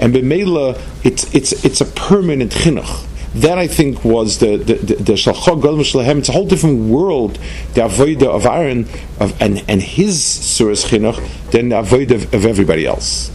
and 0.00 0.14
b'meila, 0.14 0.80
it's 1.04 1.32
it's 1.34 1.52
it's 1.64 1.80
a 1.80 1.84
permanent 1.84 2.52
chinuch. 2.52 3.04
That 3.34 3.58
I 3.58 3.66
think 3.66 4.04
was 4.04 4.38
the 4.38 4.56
the 4.56 4.74
the 4.74 5.12
shalchog 5.14 5.60
the 5.60 6.18
It's 6.18 6.28
a 6.28 6.32
whole 6.32 6.46
different 6.46 6.88
world, 6.88 7.38
the 7.74 7.82
avodah 7.82 8.28
of 8.28 8.46
Aaron 8.46 8.88
of, 9.20 9.40
and 9.42 9.64
and 9.68 9.82
his 9.82 10.16
suras 10.16 10.86
chinuch 10.86 11.50
than 11.50 11.70
the 11.70 11.76
avodah 11.76 12.12
of, 12.12 12.34
of 12.34 12.46
everybody 12.46 12.86
else. 12.86 13.30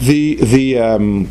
The 0.00 0.36
the 0.36 0.78
um, 0.78 1.28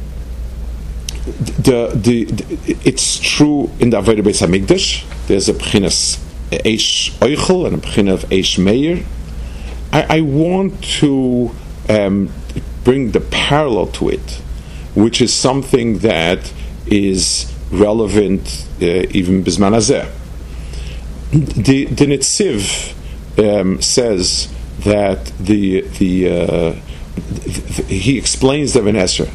the, 1.37 1.91
the, 1.95 2.25
the, 2.25 2.77
it's 2.83 3.19
true 3.19 3.69
in 3.79 3.89
the 3.89 4.01
Avodah 4.01 4.21
Beis 4.21 4.45
Hamikdash. 4.45 5.05
There's 5.27 5.49
a 5.49 5.53
pchinas 5.53 6.17
Eish 6.51 7.11
Oichel 7.19 7.67
and 7.67 7.75
a 7.75 7.87
pchina 7.87 8.13
of 8.13 8.23
Eish 8.29 8.57
Meir. 8.57 9.05
I, 9.91 10.17
I 10.17 10.21
want 10.21 10.83
to 10.99 11.51
um, 11.87 12.31
bring 12.83 13.11
the 13.11 13.21
parallel 13.21 13.87
to 13.87 14.09
it, 14.09 14.41
which 14.95 15.21
is 15.21 15.33
something 15.33 15.99
that 15.99 16.51
is 16.85 17.53
relevant 17.71 18.67
uh, 18.81 18.85
even 18.85 19.43
Bisman 19.43 19.73
Hazeh. 19.73 20.09
The, 21.31 21.85
the 21.85 22.05
Netziv 22.05 22.95
um, 23.37 23.81
says 23.81 24.53
that 24.79 25.25
the 25.39 25.81
the, 25.81 26.27
uh, 26.27 26.75
the, 27.15 27.83
he 27.87 28.17
explains 28.17 28.73
the 28.73 28.79
Venesra 28.79 29.29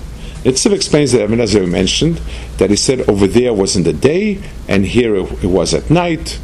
it 0.45 0.59
still 0.59 0.75
explains 0.75 1.13
that 1.13 1.23
Ibn 1.23 1.41
Ezra 1.41 1.67
mentioned 1.67 2.21
that 2.59 2.71
he 2.71 2.77
said 2.77 3.09
over 3.09 3.27
there 3.27 3.55
was 3.55 3.77
in 3.77 3.83
the 3.83 3.93
day 3.95 4.43
and 4.69 4.85
here 4.85 5.17
it, 5.17 5.45
it 5.45 5.47
was 5.47 5.73
at 5.73 5.91
night. 5.91 6.39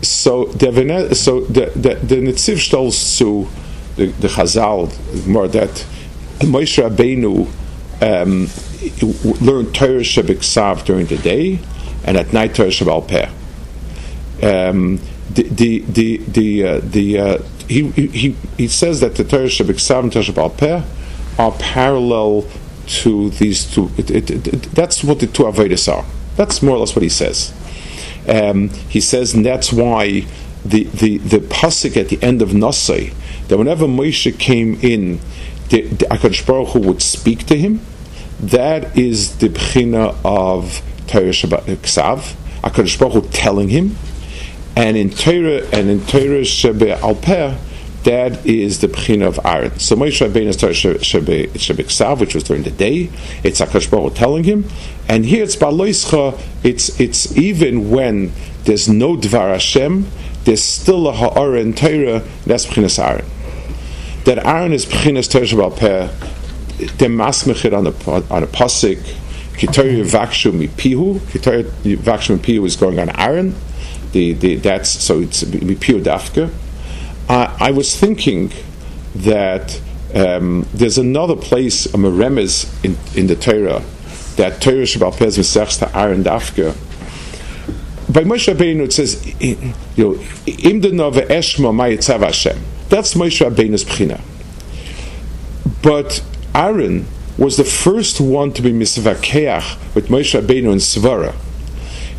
So 0.00 0.46
the 0.46 1.14
so 1.14 1.40
the 1.40 1.66
the, 1.74 1.94
the 1.94 2.16
Netziv 2.16 2.70
tells 2.70 3.18
to 3.18 3.48
the, 3.96 4.06
the 4.06 4.28
Chazal 4.28 5.26
more 5.26 5.48
that 5.48 5.86
Moshe 6.40 6.82
Rabbeinu 6.82 7.46
um, 8.02 8.48
learned 9.44 9.74
Torah 9.74 10.00
Shabbat 10.00 10.84
during 10.84 11.06
the 11.06 11.18
day 11.18 11.58
and 12.04 12.16
at 12.16 12.32
night 12.32 12.54
Torah 12.54 12.68
Shabbat 12.68 13.08
Peh. 13.08 13.30
Um, 14.42 14.98
the 15.30 15.42
the 15.44 15.78
the 15.80 16.16
the, 16.18 16.66
uh, 16.66 16.80
the 16.82 17.18
uh, 17.18 17.38
he, 17.68 17.90
he 17.90 18.36
he 18.56 18.68
says 18.68 19.00
that 19.00 19.16
the 19.16 19.24
Torah 19.24 19.46
Shabbat 19.46 20.00
and 20.02 20.12
Torah 20.12 20.24
Shabbat 20.24 20.58
Peh 20.58 20.82
are 21.38 21.52
parallel 21.52 22.42
to 22.86 23.30
these 23.30 23.72
two. 23.72 23.90
It, 23.96 24.10
it, 24.10 24.30
it, 24.30 24.62
that's 24.72 25.02
what 25.04 25.20
the 25.20 25.26
two 25.26 25.44
Avedas 25.44 25.92
are. 25.92 26.04
That's 26.36 26.62
more 26.62 26.76
or 26.76 26.80
less 26.80 26.94
what 26.94 27.02
he 27.02 27.08
says. 27.08 27.52
Um, 28.28 28.68
he 28.88 29.00
says, 29.00 29.34
and 29.34 29.44
that's 29.44 29.72
why 29.72 30.26
the, 30.64 30.84
the, 30.84 31.18
the 31.18 31.38
pasuk 31.38 31.96
at 31.96 32.08
the 32.08 32.22
end 32.22 32.40
of 32.40 32.50
Nasai, 32.50 33.12
that 33.48 33.58
whenever 33.58 33.86
Moshe 33.86 34.38
came 34.38 34.78
in, 34.80 35.18
the, 35.70 35.82
the 35.82 36.06
Akadosh 36.06 36.46
Baruch 36.46 36.68
Hu 36.68 36.80
would 36.80 37.02
speak 37.02 37.46
to 37.46 37.56
him. 37.56 37.80
That 38.40 38.96
is 38.96 39.38
the 39.38 39.48
bchina 39.48 40.16
of 40.24 40.82
Torah 41.06 41.30
Shabbat 41.30 41.64
Ksav. 41.76 42.34
Akadosh 42.62 42.98
Baruch 42.98 43.24
Hu 43.24 43.30
telling 43.30 43.68
him, 43.68 43.96
and 44.76 44.96
in 44.96 45.10
Torah 45.10 45.66
and 45.72 45.90
in 45.90 46.00
Torah 46.06 46.42
Shabbat 46.42 46.98
Alpeh, 46.98 47.58
that 48.04 48.44
is 48.44 48.80
the 48.80 48.88
Bechina 48.88 49.26
of 49.28 49.38
Aaron. 49.44 49.78
So 49.78 49.94
Moshe 49.94 50.26
Rabbeinu 50.26 50.52
started 50.52 51.00
Shebeksav, 51.00 52.20
which 52.20 52.34
was 52.34 52.42
during 52.42 52.64
the 52.64 52.70
day. 52.70 53.10
It's 53.44 53.60
Akash 53.60 54.14
telling 54.14 54.44
him, 54.44 54.64
and 55.08 55.24
here 55.24 55.44
it's 55.44 55.56
Baloischa. 55.56 56.40
It's 56.64 57.00
it's 57.00 57.36
even 57.36 57.90
when 57.90 58.32
there's 58.64 58.88
no 58.88 59.16
Dvar 59.16 59.52
Hashem, 59.52 60.06
there's 60.44 60.62
still 60.62 61.08
a 61.08 61.12
Ha'ara 61.12 61.60
in 61.60 61.74
Torah. 61.74 62.24
That's 62.44 62.66
Bechinas 62.66 62.98
Aaron. 62.98 63.24
That 64.24 64.44
Aaron 64.44 64.72
is 64.72 64.86
Bechinas 64.86 65.30
Torah 65.30 65.44
Shabbat 65.44 65.76
Peh. 65.78 66.86
They're 66.96 67.08
masmechit 67.08 67.76
on 67.76 67.86
a 67.86 68.34
on 68.34 68.42
a 68.42 68.46
pasuk. 68.46 68.98
Kitoria 69.54 70.04
Vakshu 70.04 70.50
Mipihu. 70.50 71.18
Kitoria 71.30 71.64
Vakshu 71.96 72.36
Mipihu 72.38 72.66
is 72.66 72.74
going 72.74 72.98
on 72.98 73.10
Aaron. 73.10 73.54
The, 74.10 74.32
the, 74.32 74.56
that's 74.56 74.90
so 74.90 75.20
it's 75.20 75.44
Mipihu 75.44 76.02
Dafka. 76.02 76.52
I, 77.28 77.56
I 77.60 77.70
was 77.70 77.98
thinking 77.98 78.52
that 79.14 79.80
um, 80.14 80.66
there's 80.74 80.98
another 80.98 81.36
place, 81.36 81.86
a 81.86 81.96
Meremes 81.96 82.84
in, 82.84 82.96
in 83.18 83.26
the 83.26 83.36
Torah, 83.36 83.82
that 84.36 84.60
Torah 84.60 84.82
Shabbat 84.82 85.14
Pez 85.14 85.38
Mesechs 85.38 85.78
to 85.78 85.98
Aaron 85.98 86.24
Dafka. 86.24 86.74
By 88.12 88.24
Moshe 88.24 88.52
Rabbeinu 88.52 88.84
it 88.84 88.92
says, 88.92 89.24
you 89.40 89.56
know, 89.96 90.12
Im 90.46 90.80
denove 90.80 91.26
eshma 91.28 91.72
ma'yitzav 91.72 92.20
Hashem. 92.20 92.58
That's 92.88 93.14
Moshe 93.14 93.48
Rabbeinu's 93.48 93.84
Bechina. 93.84 94.20
But 95.82 96.22
Aaron 96.54 97.06
was 97.38 97.56
the 97.56 97.64
first 97.64 98.20
one 98.20 98.52
to 98.52 98.62
be 98.62 98.72
misvakeach 98.72 99.94
with 99.94 100.08
Moshe 100.08 100.38
Rabbeinu 100.38 100.72
and 100.72 100.80
Svara. 100.80 101.34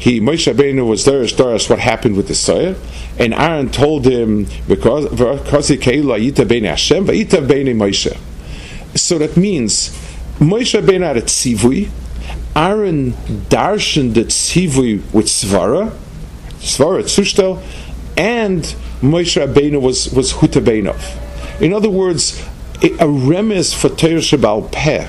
He 0.03 0.19
Moshe 0.19 0.53
Rabbeinu 0.53 0.85
was 0.85 1.05
Darish 1.05 1.33
Darish 1.33 1.69
what 1.69 1.79
happened 1.79 2.17
with 2.17 2.27
the 2.27 2.35
soil, 2.35 2.75
and 3.17 3.33
Aaron 3.33 3.69
told 3.69 4.05
him 4.05 4.47
because 4.67 5.05
Moshe. 7.73 8.17
So 8.97 9.17
that 9.17 9.37
means 9.37 9.91
Moshe 10.39 10.77
Rabbeinu 10.77 11.05
had 11.05 11.15
a 11.15 11.21
tzivui. 11.21 11.89
Aaron 12.53 13.13
darshan 13.47 14.13
the 14.13 14.25
tzivui 14.25 15.01
with 15.13 15.27
Svara, 15.27 15.97
Svara 16.59 17.03
Tzushtel, 17.03 17.63
and 18.17 18.61
Moshe 19.01 19.41
Rabbeinu 19.41 19.79
was 19.81 20.11
was 20.11 20.33
Hutabeinov. 20.33 21.61
In 21.61 21.71
other 21.71 21.89
words, 21.89 22.41
a 22.81 23.07
remes 23.07 23.73
for 23.73 23.87
Torah 23.87 24.15
Shabbal 24.15 24.69
Peh 24.69 25.07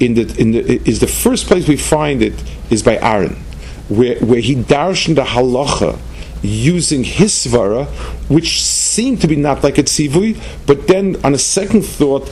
in 0.00 0.12
the, 0.12 0.36
in 0.38 0.50
the, 0.50 0.86
is 0.86 1.00
the 1.00 1.06
first 1.06 1.46
place 1.46 1.66
we 1.66 1.78
find 1.78 2.20
it 2.20 2.34
is 2.70 2.82
by 2.82 2.98
Aaron, 2.98 3.42
where, 3.88 4.18
where 4.20 4.40
he 4.40 4.54
darshan 4.54 5.14
the 5.14 5.24
halacha 5.24 5.98
using 6.42 7.04
his 7.04 7.32
svara, 7.32 7.86
which 8.28 8.62
seemed 8.62 9.20
to 9.20 9.26
be 9.26 9.36
not 9.36 9.64
like 9.64 9.78
a 9.78 9.82
tzivui, 9.82 10.40
but 10.66 10.86
then 10.86 11.16
on 11.24 11.34
a 11.34 11.38
second 11.38 11.82
thought, 11.82 12.28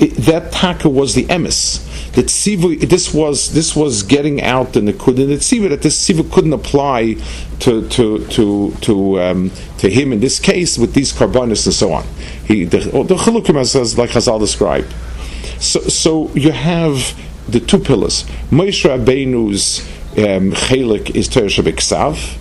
it, 0.00 0.14
that 0.16 0.52
taka 0.52 0.88
was 0.88 1.14
the 1.14 1.24
emes. 1.26 1.82
The 2.14 2.22
tzivui, 2.22 2.88
this 2.88 3.12
was 3.12 3.52
this 3.52 3.76
was 3.76 4.02
getting 4.02 4.42
out 4.42 4.72
the 4.72 4.80
nikud, 4.80 5.20
and 5.20 5.30
the 5.30 5.36
tzivui 5.36 5.68
that 5.68 5.82
this 5.82 6.08
tzivui 6.08 6.30
couldn't 6.32 6.52
apply 6.52 7.16
to 7.60 7.88
to 7.88 8.26
to 8.26 8.72
to 8.80 9.20
um, 9.20 9.50
to 9.78 9.90
him 9.90 10.12
in 10.12 10.20
this 10.20 10.38
case 10.40 10.78
with 10.78 10.94
these 10.94 11.12
carbonis 11.12 11.66
and 11.66 11.74
so 11.74 11.92
on. 11.92 12.04
He 12.46 12.64
the, 12.64 12.78
the 12.78 13.16
chilukim 13.16 13.64
says 13.66 13.98
like 13.98 14.10
Hazal 14.10 14.40
described. 14.40 14.92
So 15.60 15.80
so 15.80 16.30
you 16.34 16.50
have 16.52 17.18
the 17.48 17.60
two 17.60 17.78
pillars. 17.78 18.24
Moshe 18.50 18.88
Rabbeinu's 18.88 19.86
um, 20.16 20.52
chelik 20.52 21.14
is 21.14 21.28
Torah 21.28 21.46
Shabbat 21.46 22.38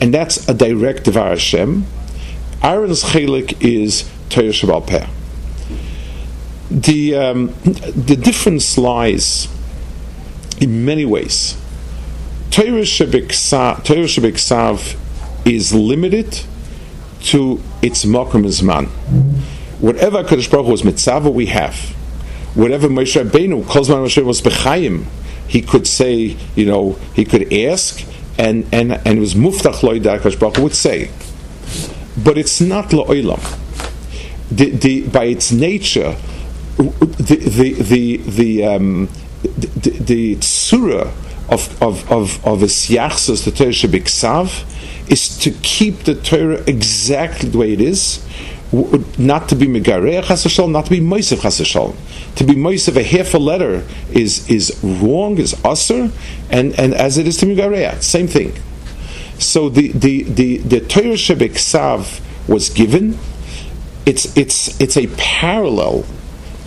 and 0.00 0.12
that's 0.14 0.48
a 0.48 0.54
direct 0.54 1.04
Devar 1.04 1.30
Hashem. 1.30 1.86
Aaron's 2.62 3.04
chelik 3.04 3.60
is 3.64 4.10
Torah 4.28 4.48
Shabbal 4.48 4.86
Peh. 4.86 5.06
The, 6.70 7.14
um, 7.16 7.46
the 7.64 8.16
difference 8.16 8.76
lies 8.76 9.48
in 10.60 10.84
many 10.84 11.04
ways. 11.04 11.56
Torah 12.50 12.82
Shabbat 12.82 13.36
is 15.46 15.72
limited 15.72 16.40
to 17.20 17.60
its 17.82 18.04
Mokum 18.04 18.44
Zman. 18.46 18.88
Whatever 19.80 20.24
Kaddish 20.24 20.48
Baruch 20.48 20.66
was 20.66 20.84
mitzvah, 20.84 21.30
we 21.30 21.46
have. 21.46 21.74
Whatever 22.54 22.88
Moshe 22.88 23.22
Rabbeinu, 23.22 23.62
Kozman 23.64 24.04
Moshe 24.04 24.24
was 24.24 24.42
bechayim, 24.42 25.04
he 25.48 25.62
could 25.62 25.86
say, 25.86 26.36
you 26.54 26.66
know, 26.66 26.92
he 27.14 27.24
could 27.24 27.52
ask, 27.52 28.04
and 28.38 28.66
and 28.72 28.92
and 28.92 29.18
it 29.18 29.20
was 29.20 29.34
muftach 29.34 29.82
loy 29.82 29.98
Baruch 30.36 30.58
would 30.58 30.74
say, 30.74 31.10
but 32.22 32.38
it's 32.38 32.60
not 32.60 32.90
lo'olam. 32.90 33.42
The, 34.50 34.70
the, 34.70 35.08
by 35.08 35.24
its 35.24 35.52
nature, 35.52 36.16
the 36.76 37.36
the 37.36 37.72
the 37.74 38.16
the 38.18 38.64
um, 38.64 39.08
the, 39.42 39.90
the 39.90 40.34
of 41.48 41.82
of 41.82 42.10
of 42.10 42.46
of 42.46 42.60
Isyachsus, 42.60 43.44
the 43.44 43.50
Torah 43.50 43.72
is 45.08 45.38
to 45.38 45.50
keep 45.62 46.04
the 46.04 46.14
Torah 46.14 46.62
exactly 46.66 47.48
the 47.48 47.58
way 47.58 47.72
it 47.72 47.80
is, 47.80 48.24
not 48.72 49.48
to 49.48 49.56
be 49.56 49.66
megareach 49.66 50.24
chasashal, 50.24 50.70
not 50.70 50.84
to 50.86 50.90
be 50.90 51.00
moisef 51.00 51.38
chasashal. 51.38 51.94
To 52.36 52.44
be 52.44 52.54
moisef 52.54 52.96
a 52.96 53.02
half 53.02 53.34
a 53.34 53.38
letter 53.38 53.84
is 54.10 54.48
is 54.50 54.78
wrong, 54.82 55.38
is 55.38 55.54
usher, 55.64 56.10
and 56.50 56.78
and 56.78 56.94
as 56.94 57.18
it 57.18 57.26
is 57.26 57.38
to 57.38 57.46
megareach, 57.46 58.02
same 58.02 58.28
thing. 58.28 58.52
So 59.38 59.68
the 59.68 59.92
the 59.92 60.24
the 60.24 60.58
the 60.58 60.80
Torah 60.80 62.04
was 62.48 62.70
given. 62.70 63.18
It's 64.04 64.36
it's 64.36 64.78
it's 64.80 64.96
a 64.96 65.06
parallel 65.16 66.04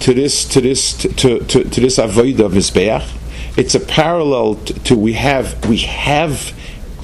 to 0.01 0.13
this 0.13 0.45
to 0.45 0.61
this 0.61 0.93
to 0.93 1.09
to, 1.09 1.39
to, 1.39 1.63
to 1.63 1.81
this 1.81 1.97
avodah 1.97 2.45
of 2.45 2.53
mizbeach. 2.53 3.17
It's 3.57 3.75
a 3.75 3.79
parallel 3.79 4.55
to, 4.55 4.73
to 4.85 4.95
we 4.97 5.13
have 5.13 5.67
we 5.67 5.77
have 5.79 6.53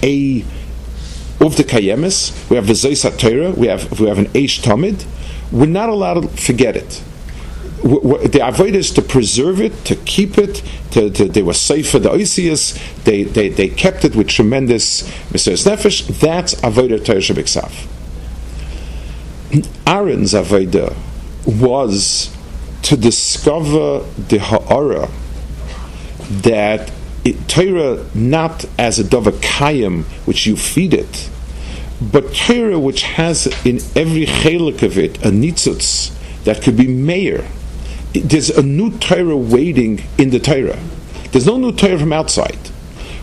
a 0.02 0.44
of 1.40 1.56
the 1.56 1.64
Kayemis, 1.64 2.50
we 2.50 2.56
have 2.56 2.66
Zeis 2.66 3.04
Torah, 3.18 3.52
we 3.52 3.68
have 3.68 4.00
we 4.00 4.08
have 4.08 4.18
an 4.18 4.26
Eish 4.28 4.62
Tamid. 4.62 5.06
We're 5.52 5.66
not 5.66 5.90
allowed 5.90 6.22
to 6.22 6.28
forget 6.30 6.76
it. 6.76 7.04
The 7.84 8.42
avoid 8.44 8.76
is 8.76 8.92
to 8.92 9.02
preserve 9.02 9.62
it, 9.62 9.86
to 9.86 9.96
keep 9.96 10.38
it. 10.38 10.64
To, 10.92 11.10
to, 11.12 11.26
they 11.26 11.44
were 11.44 11.54
safe 11.54 11.92
the 11.92 12.10
Oisius. 12.10 13.04
They, 13.04 13.24
they, 13.24 13.50
they 13.50 13.70
kept 13.70 14.04
it 14.04 14.16
with 14.16 14.28
tremendous 14.28 15.04
Mesiris 15.30 15.66
Nefesh. 15.66 16.20
That's 16.20 16.56
avodah 16.56 17.06
Torah 17.06 17.20
Shabiksav. 17.20 17.88
Aaron's 19.86 20.34
avodah 20.34 20.96
was 21.46 22.36
to 22.82 22.98
discover 22.98 24.00
the 24.28 24.40
ha'ara 24.40 25.10
that 26.30 26.92
it, 27.28 27.48
Torah 27.48 28.06
not 28.14 28.66
as 28.78 29.00
a 29.00 29.04
dova 29.04 29.32
kayim 29.32 30.04
which 30.26 30.46
you 30.46 30.56
feed 30.56 30.94
it, 30.94 31.30
but 32.02 32.34
Torah 32.34 32.80
which 32.80 33.04
has 33.04 33.48
in 33.66 33.78
every 33.96 34.26
chelik 34.26 34.84
of 34.84 34.98
it 34.98 35.18
a 35.18 35.30
nitzutz 35.30 36.14
that 36.44 36.62
could 36.62 36.78
be 36.78 36.88
mayor. 36.88 37.46
There's 38.14 38.50
a 38.50 38.64
new 38.64 38.98
Torah 38.98 39.38
waiting 39.38 40.04
in 40.18 40.30
the 40.30 40.40
Torah. 40.40 40.80
There's 41.32 41.46
no 41.46 41.58
new 41.58 41.72
Torah 41.72 42.00
from 42.00 42.14
outside, 42.14 42.72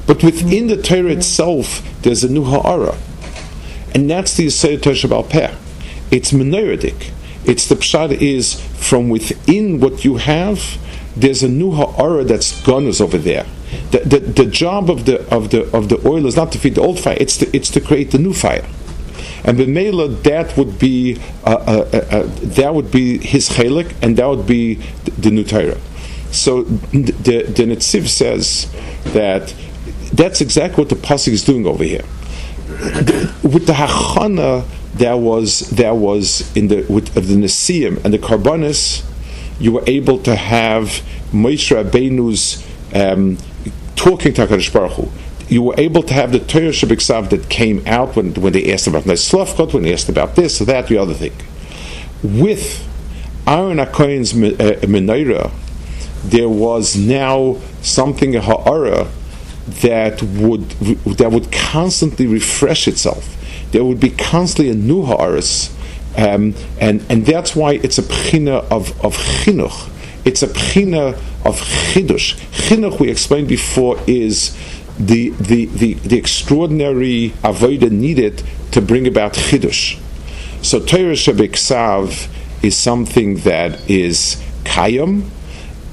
but 0.06 0.22
within 0.22 0.66
the 0.66 0.80
Torah 0.80 1.12
itself, 1.12 1.82
there's 2.02 2.22
a 2.22 2.28
new 2.28 2.44
ha'ara, 2.44 2.96
and 3.94 4.10
that's 4.10 4.36
the 4.36 4.46
Yisrael 4.46 4.82
Torah 4.82 5.22
Peh. 5.22 5.54
It's 6.10 6.32
menoridic. 6.32 7.10
It's 7.46 7.68
the 7.68 7.74
pshat 7.74 8.12
is 8.22 8.60
from 8.78 9.08
within 9.08 9.80
what 9.80 10.04
you 10.04 10.16
have. 10.16 10.78
There's 11.16 11.42
a 11.42 11.48
new 11.48 11.72
ha'ara 11.72 12.24
that's 12.24 12.60
gone 12.62 12.86
over 13.00 13.18
there 13.18 13.46
the, 13.90 13.98
the, 14.00 14.18
the 14.18 14.46
job 14.46 14.90
of 14.90 15.04
the 15.06 15.22
of 15.34 15.50
the 15.50 15.64
of 15.76 15.88
the 15.88 16.00
oil 16.06 16.26
is 16.26 16.36
not 16.36 16.52
to 16.52 16.58
feed 16.58 16.74
the 16.74 16.80
old 16.80 16.98
fire; 16.98 17.16
it's 17.20 17.36
to, 17.38 17.56
it's 17.56 17.70
to 17.70 17.80
create 17.80 18.10
the 18.10 18.18
new 18.18 18.32
fire. 18.32 18.64
And 19.44 19.58
b'meila 19.58 20.22
that 20.22 20.56
would 20.56 20.78
be 20.78 21.20
uh, 21.44 21.50
uh, 21.50 21.88
uh, 21.92 22.16
uh, 22.16 22.22
that 22.56 22.74
would 22.74 22.90
be 22.90 23.18
his 23.18 23.50
chelik, 23.50 23.94
and 24.02 24.16
that 24.16 24.26
would 24.26 24.46
be 24.46 24.74
the, 25.18 25.30
new 25.30 25.44
Torah. 25.44 25.78
So 26.32 26.62
the 26.62 27.12
the 27.12 27.64
Netziv 27.64 28.08
says 28.08 28.70
that 29.12 29.54
that's 30.12 30.40
exactly 30.40 30.82
what 30.82 30.88
the 30.88 30.96
pasuk 30.96 31.32
is 31.32 31.44
doing 31.44 31.66
over 31.66 31.84
here. 31.84 32.04
with 33.42 33.66
the 33.66 33.74
hachana 33.74 34.64
that 34.94 35.14
was 35.14 35.70
that 35.70 35.96
was 35.96 36.56
in 36.56 36.68
the 36.68 36.86
with 36.88 37.16
of 37.16 37.28
the 37.28 37.34
Nesiim 37.34 38.04
and 38.04 38.14
the 38.14 38.18
Karbanis, 38.18 39.04
you 39.58 39.72
were 39.72 39.84
able 39.86 40.18
to 40.20 40.34
have 40.34 41.02
Moshe 41.32 41.74
Rabbeinu's 41.74 42.64
um, 42.94 43.38
talking 43.96 44.34
to 44.34 44.46
HaKadosh 44.46 44.72
Baruch 44.72 44.92
Hu. 44.92 45.08
You 45.48 45.62
were 45.62 45.74
able 45.76 46.02
to 46.02 46.14
have 46.14 46.32
the 46.32 46.38
Torah 46.40 46.70
Shabbat 46.70 47.30
that 47.30 47.48
came 47.48 47.82
out 47.86 48.16
when, 48.16 48.34
when 48.34 48.52
they 48.52 48.72
asked 48.72 48.86
about 48.86 49.04
Neslavkot, 49.04 49.74
when 49.74 49.82
they 49.82 49.92
asked 49.92 50.08
about 50.08 50.36
this 50.36 50.60
or 50.60 50.64
that, 50.66 50.88
the 50.88 50.96
other 50.96 51.14
thing. 51.14 51.32
With 52.22 52.88
Aaron 53.46 53.78
HaKohen's 53.78 54.32
uh, 54.32 54.80
menorah, 54.86 55.52
there 56.24 56.48
was 56.48 56.96
now 56.96 57.58
something, 57.82 58.32
ha'ara, 58.32 59.08
that 59.66 60.22
would 60.22 60.70
that 61.16 61.30
would 61.32 61.50
constantly 61.50 62.26
refresh 62.26 62.86
itself. 62.86 63.36
There 63.72 63.84
would 63.84 64.00
be 64.00 64.10
constantly 64.10 64.70
a 64.70 64.74
new 64.74 65.04
ha'aris, 65.04 65.73
um, 66.16 66.54
and 66.80 67.04
and 67.08 67.26
that's 67.26 67.54
why 67.56 67.74
it's 67.74 67.98
a 67.98 68.02
pchina 68.02 68.64
of 68.70 69.04
of 69.04 69.16
chinuch. 69.16 69.90
It's 70.24 70.42
a 70.42 70.48
pchina 70.48 71.14
of 71.44 71.60
chidush. 71.60 72.36
Chinuch, 72.50 72.98
we 72.98 73.10
explained 73.10 73.48
before, 73.48 74.00
is 74.06 74.56
the, 74.98 75.30
the, 75.30 75.66
the, 75.66 75.94
the 75.94 76.16
extraordinary 76.16 77.30
avodah 77.42 77.90
needed 77.90 78.42
to 78.72 78.80
bring 78.80 79.06
about 79.06 79.34
chidush. 79.34 80.00
So 80.62 80.80
Torah 80.80 81.12
Shabbat 81.12 82.64
is 82.64 82.76
something 82.76 83.36
that 83.38 83.90
is 83.90 84.42
kayam, 84.64 85.28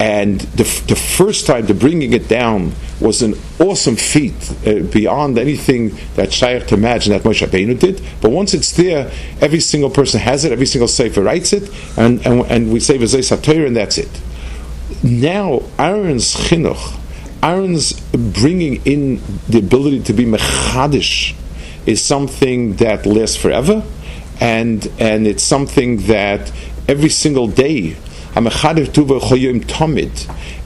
and 0.02 0.40
the, 0.40 0.64
the 0.88 0.96
first 0.96 1.46
time 1.46 1.68
the 1.68 1.76
bringing 1.76 2.14
it 2.14 2.28
down 2.28 2.74
was 3.00 3.22
an 3.22 3.36
awesome 3.60 3.96
feat 3.96 4.34
uh, 4.66 4.80
beyond 4.92 5.38
anything 5.38 5.96
that 6.16 6.34
Shaykh 6.34 6.68
to 6.68 6.76
imagine 6.76 7.14
that 7.14 7.22
Moshe 7.22 7.46
Rabbeinu 7.46 7.80
did. 7.80 8.02
But 8.20 8.32
once 8.32 8.54
it's 8.54 8.72
there, 8.72 9.12
every 9.40 9.60
single 9.60 9.92
person 9.92 10.20
has 10.20 10.44
it, 10.44 10.52
every 10.52 10.66
single 10.66 10.88
sefer 10.88 11.22
writes 11.22 11.54
it, 11.54 11.70
and, 11.98 12.26
and, 12.26 12.42
and 12.48 12.74
we 12.74 12.80
say 12.80 12.98
V'zei 12.98 13.42
Torah, 13.44 13.68
and 13.68 13.76
that's 13.76 14.00
it 14.00 14.10
now 15.04 15.62
Aaron's 15.80 16.36
chinuch, 16.36 16.98
Aaron's 17.42 17.94
bringing 18.12 18.82
in 18.86 19.22
the 19.48 19.60
ability 19.60 20.04
to 20.04 20.14
be 20.14 20.26
mechadish 20.26 21.36
is 21.86 22.02
something 22.02 22.76
that 22.76 23.06
lasts 23.06 23.36
forever, 23.36 23.84
and 24.40 24.88
and 25.00 25.26
it's 25.26 25.44
something 25.44 25.98
that 26.08 26.52
every 26.88 27.10
single 27.10 27.48
day, 27.48 27.96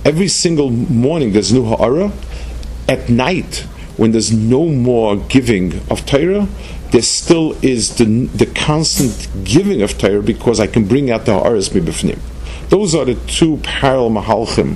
every 0.06 0.28
single 0.28 0.70
morning 0.70 1.34
there's 1.34 1.52
new 1.52 1.66
ha'ara. 1.66 2.12
At 2.88 3.10
night, 3.10 3.66
when 3.98 4.12
there's 4.12 4.32
no 4.32 4.68
more 4.68 5.18
giving 5.18 5.82
of 5.90 6.06
Torah, 6.06 6.48
there 6.92 7.02
still 7.02 7.54
is 7.64 7.98
the, 7.98 8.06
the 8.06 8.46
constant 8.46 9.28
giving 9.44 9.82
of 9.82 9.98
Torah 9.98 10.22
because 10.22 10.60
I 10.60 10.68
can 10.68 10.86
bring 10.86 11.10
out 11.10 11.26
the 11.26 11.34
ha'aras 11.40 11.70
mibifnim. 11.70 12.20
Those 12.70 12.96
are 12.96 13.06
the 13.06 13.16
two 13.28 13.58
parallel 13.58 14.22
mahalchim 14.22 14.76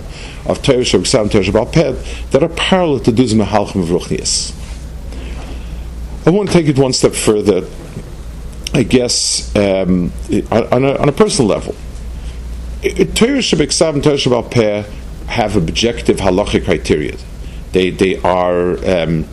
of 0.49 0.61
Torah 0.61 0.79
Shabbat 0.79 1.21
and 1.21 1.31
Torah 1.31 1.93
that 2.31 2.43
are 2.43 2.49
parallel 2.49 2.99
to 3.01 3.11
those 3.11 3.33
mahalchim 3.33 3.83
of 3.83 3.89
Ruchnias. 3.89 4.55
I 6.25 6.31
want 6.31 6.49
to 6.49 6.53
take 6.53 6.67
it 6.67 6.77
one 6.77 6.93
step 6.93 7.13
further, 7.13 7.67
I 8.73 8.83
guess, 8.83 9.55
um, 9.55 10.11
on, 10.51 10.83
a, 10.83 10.95
on, 10.97 11.09
a, 11.09 11.11
personal 11.11 11.49
level. 11.49 11.75
Torah 12.81 13.39
Shabbat 13.39 13.93
and 13.93 14.03
Torah 14.03 14.15
Shabbat 14.15 14.85
have 15.27 15.57
objective 15.57 16.17
halachic 16.17 16.63
criteria. 16.63 17.17
They, 17.73 17.89
they 17.89 18.17
are 18.21 18.71
um, 18.71 19.27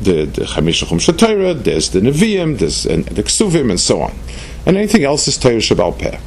the, 0.00 0.26
Chamisha 0.26 0.88
Chum 0.88 1.62
there's 1.62 1.90
the 1.90 2.00
Nevi'im, 2.00 2.58
there's 2.58 2.86
and 2.86 3.04
the 3.04 3.22
Ksuvim, 3.22 3.68
and 3.68 3.78
so 3.78 4.00
on. 4.00 4.14
And 4.64 4.78
anything 4.78 5.04
else 5.04 5.28
is 5.28 5.36
Torah 5.36 5.56
Shebaal 5.56 5.98
Peh. 5.98 6.18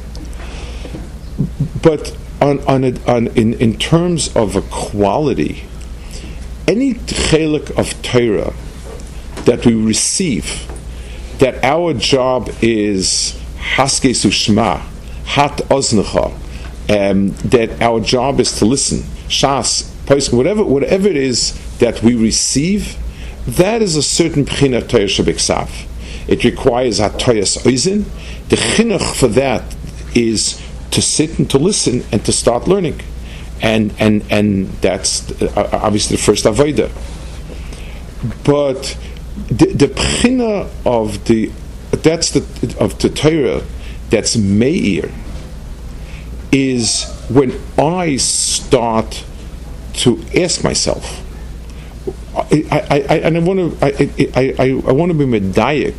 But 1.82 2.16
on, 2.40 2.60
on, 2.68 2.84
a, 2.84 3.04
on 3.10 3.26
in, 3.28 3.54
in 3.54 3.76
terms 3.76 4.34
of 4.36 4.54
a 4.54 4.62
quality, 4.62 5.64
any 6.68 6.94
chelik 6.94 7.76
of 7.76 8.00
Torah 8.02 8.54
that 9.44 9.66
we 9.66 9.74
receive, 9.74 10.70
that 11.38 11.62
our 11.64 11.94
job 11.94 12.48
is 12.62 13.36
haske 13.58 14.10
sushma, 14.10 14.80
hat 15.24 15.58
oznecha, 15.68 16.32
um, 16.88 17.30
that 17.48 17.80
our 17.80 18.00
job 18.00 18.40
is 18.40 18.58
to 18.58 18.64
listen, 18.64 18.98
shas, 19.28 19.90
whatever, 20.32 20.64
whatever 20.64 21.08
it 21.08 21.16
is 21.16 21.58
that 21.78 22.02
we 22.02 22.14
receive, 22.14 22.96
that 23.46 23.82
is 23.82 23.96
a 23.96 24.02
certain 24.02 24.44
pchina 24.44 24.86
Torah 24.86 25.04
shabiksav. 25.04 25.86
It 26.28 26.44
requires 26.44 27.00
a 27.00 27.10
toyas 27.10 27.58
oizin. 27.58 28.04
The 28.48 28.56
chinuch 28.56 29.14
for 29.14 29.28
that 29.28 29.76
is 30.14 30.60
to 30.90 31.02
sit 31.02 31.38
and 31.38 31.50
to 31.50 31.58
listen 31.58 32.04
and 32.12 32.24
to 32.24 32.32
start 32.32 32.66
learning, 32.68 33.00
and 33.60 33.94
and 33.98 34.24
and 34.30 34.68
that's 34.80 35.30
uh, 35.42 35.68
obviously 35.72 36.16
the 36.16 36.22
first 36.22 36.44
avodah. 36.44 36.90
But 38.44 38.96
the, 39.48 39.66
the 39.66 39.86
pchina 39.88 40.70
of 40.86 41.24
the 41.26 41.50
that's 41.90 42.30
the 42.30 42.76
of 42.78 42.98
the 43.00 43.10
Torah 43.10 43.62
that's 44.10 44.36
meir 44.36 45.10
is 46.54 47.04
when 47.28 47.52
I 47.76 48.16
start 48.16 49.24
to 49.94 50.22
ask 50.36 50.62
myself. 50.62 51.20
I, 52.36 52.64
I, 52.70 53.04
I, 53.08 53.16
and 53.18 53.36
I 53.36 53.40
want 53.40 53.80
to 53.80 53.84
I, 53.84 54.52
I, 54.62 54.70
I, 54.70 54.92
want 54.92 55.10
to 55.10 55.18
be 55.18 55.24
medayik 55.24 55.94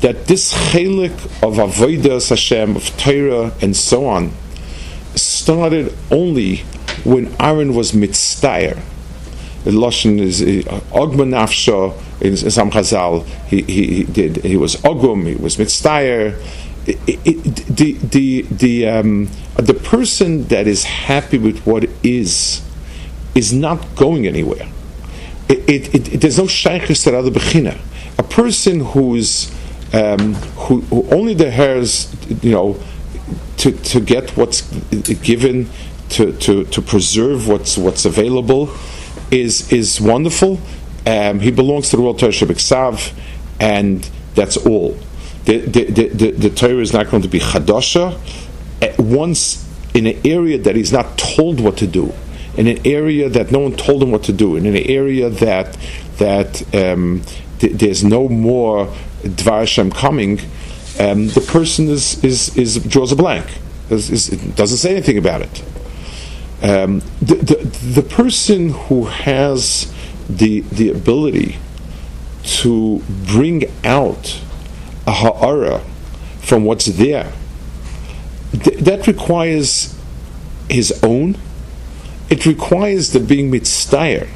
that 0.00 0.26
this 0.26 0.52
chelik 0.72 1.12
of 1.42 1.56
avodas 1.56 2.28
Hashem 2.30 2.76
of 2.76 2.84
Torah 2.98 3.52
and 3.60 3.76
so 3.76 4.06
on 4.06 4.32
started 5.14 5.94
only 6.10 6.58
when 7.04 7.34
Aaron 7.40 7.74
was 7.74 7.92
mitzdayer. 7.92 8.80
The 9.64 9.70
lashon 9.70 10.20
is 10.20 10.40
uh, 10.40 10.80
ogman 10.92 11.30
nafsho 11.30 11.94
in 12.20 12.36
Sam 12.36 12.70
Chazal. 12.70 13.26
He, 13.46 13.62
he, 13.62 13.86
he 13.86 14.04
did 14.04 14.36
he 14.38 14.56
was 14.56 14.76
ogum. 14.76 15.26
He 15.26 15.34
was 15.34 15.56
mitzdayer. 15.56 16.40
The 16.96 17.98
the 18.02 18.42
the 18.42 18.88
um, 18.88 19.28
the 19.56 19.74
person 19.74 20.44
that 20.48 20.66
is 20.66 20.84
happy 20.84 21.38
with 21.38 21.66
what 21.66 21.84
is 22.02 22.62
is 23.34 23.52
not 23.52 23.94
going 23.94 24.26
anywhere. 24.26 24.68
It, 25.48 25.68
it, 25.68 25.94
it, 25.94 26.20
there's 26.20 26.38
no 26.38 26.44
shaykhis 26.44 27.04
that 27.04 27.14
other 27.14 27.30
bechina. 27.30 27.78
A 28.18 28.22
person 28.22 28.80
who's 28.80 29.50
um, 29.92 30.34
who, 30.34 30.80
who, 30.82 31.08
only 31.10 31.34
the 31.34 31.50
hairs, 31.50 32.14
you 32.42 32.52
know, 32.52 32.78
to, 33.58 33.72
to 33.72 34.00
get 34.00 34.36
what's 34.36 34.62
given, 35.22 35.68
to, 36.10 36.32
to, 36.38 36.64
to 36.64 36.82
preserve 36.82 37.48
what's 37.48 37.78
what's 37.78 38.04
available, 38.04 38.70
is 39.30 39.72
is 39.72 40.00
wonderful. 40.00 40.58
Um, 41.06 41.40
he 41.40 41.50
belongs 41.50 41.90
to 41.90 41.96
the 41.96 42.02
world 42.02 42.18
Torah 42.18 42.32
Shabbat 42.32 43.12
and 43.60 44.08
that's 44.34 44.56
all. 44.56 44.96
The, 45.48 45.60
the, 45.60 46.08
the, 46.08 46.30
the, 46.32 46.50
Torah 46.50 46.82
is 46.82 46.92
not 46.92 47.08
going 47.08 47.22
to 47.22 47.28
be 47.28 47.40
chadasha. 47.40 48.18
Once 48.98 49.66
in 49.94 50.06
an 50.06 50.20
area 50.22 50.58
that 50.58 50.76
he's 50.76 50.92
not 50.92 51.16
told 51.16 51.58
what 51.58 51.78
to 51.78 51.86
do, 51.86 52.12
in 52.58 52.66
an 52.66 52.86
area 52.86 53.30
that 53.30 53.50
no 53.50 53.60
one 53.60 53.72
told 53.74 54.02
him 54.02 54.10
what 54.10 54.24
to 54.24 54.32
do, 54.34 54.56
in 54.56 54.66
an 54.66 54.76
area 54.76 55.30
that 55.30 55.78
that 56.18 56.62
um, 56.74 57.22
th- 57.60 57.72
there's 57.72 58.04
no 58.04 58.28
more 58.28 58.88
Dvar 59.22 59.60
Hashem 59.60 59.90
coming, 59.92 60.38
um, 61.00 61.28
the 61.28 61.40
person 61.40 61.88
is, 61.88 62.22
is, 62.22 62.54
is 62.54 62.76
draws 62.84 63.10
a 63.12 63.16
blank. 63.16 63.46
Is, 63.88 64.10
is, 64.10 64.28
it 64.28 64.54
doesn't 64.54 64.76
say 64.76 64.90
anything 64.90 65.16
about 65.16 65.40
it. 65.40 65.62
Um, 66.62 67.00
the, 67.22 67.36
the, 67.36 67.54
the 68.02 68.02
person 68.02 68.68
who 68.68 69.06
has 69.06 69.90
the, 70.28 70.60
the 70.60 70.90
ability 70.90 71.56
to 72.42 73.02
bring 73.26 73.64
out 73.82 74.42
a 75.08 75.12
ha'ara 75.12 75.80
from 76.40 76.64
what's 76.64 76.86
there, 76.86 77.32
th- 78.52 78.78
that 78.78 79.06
requires 79.06 79.94
his 80.68 80.92
own 81.02 81.36
it 82.30 82.44
requires 82.44 83.12
the 83.12 83.20
being 83.20 83.50
mitzdayer. 83.50 84.28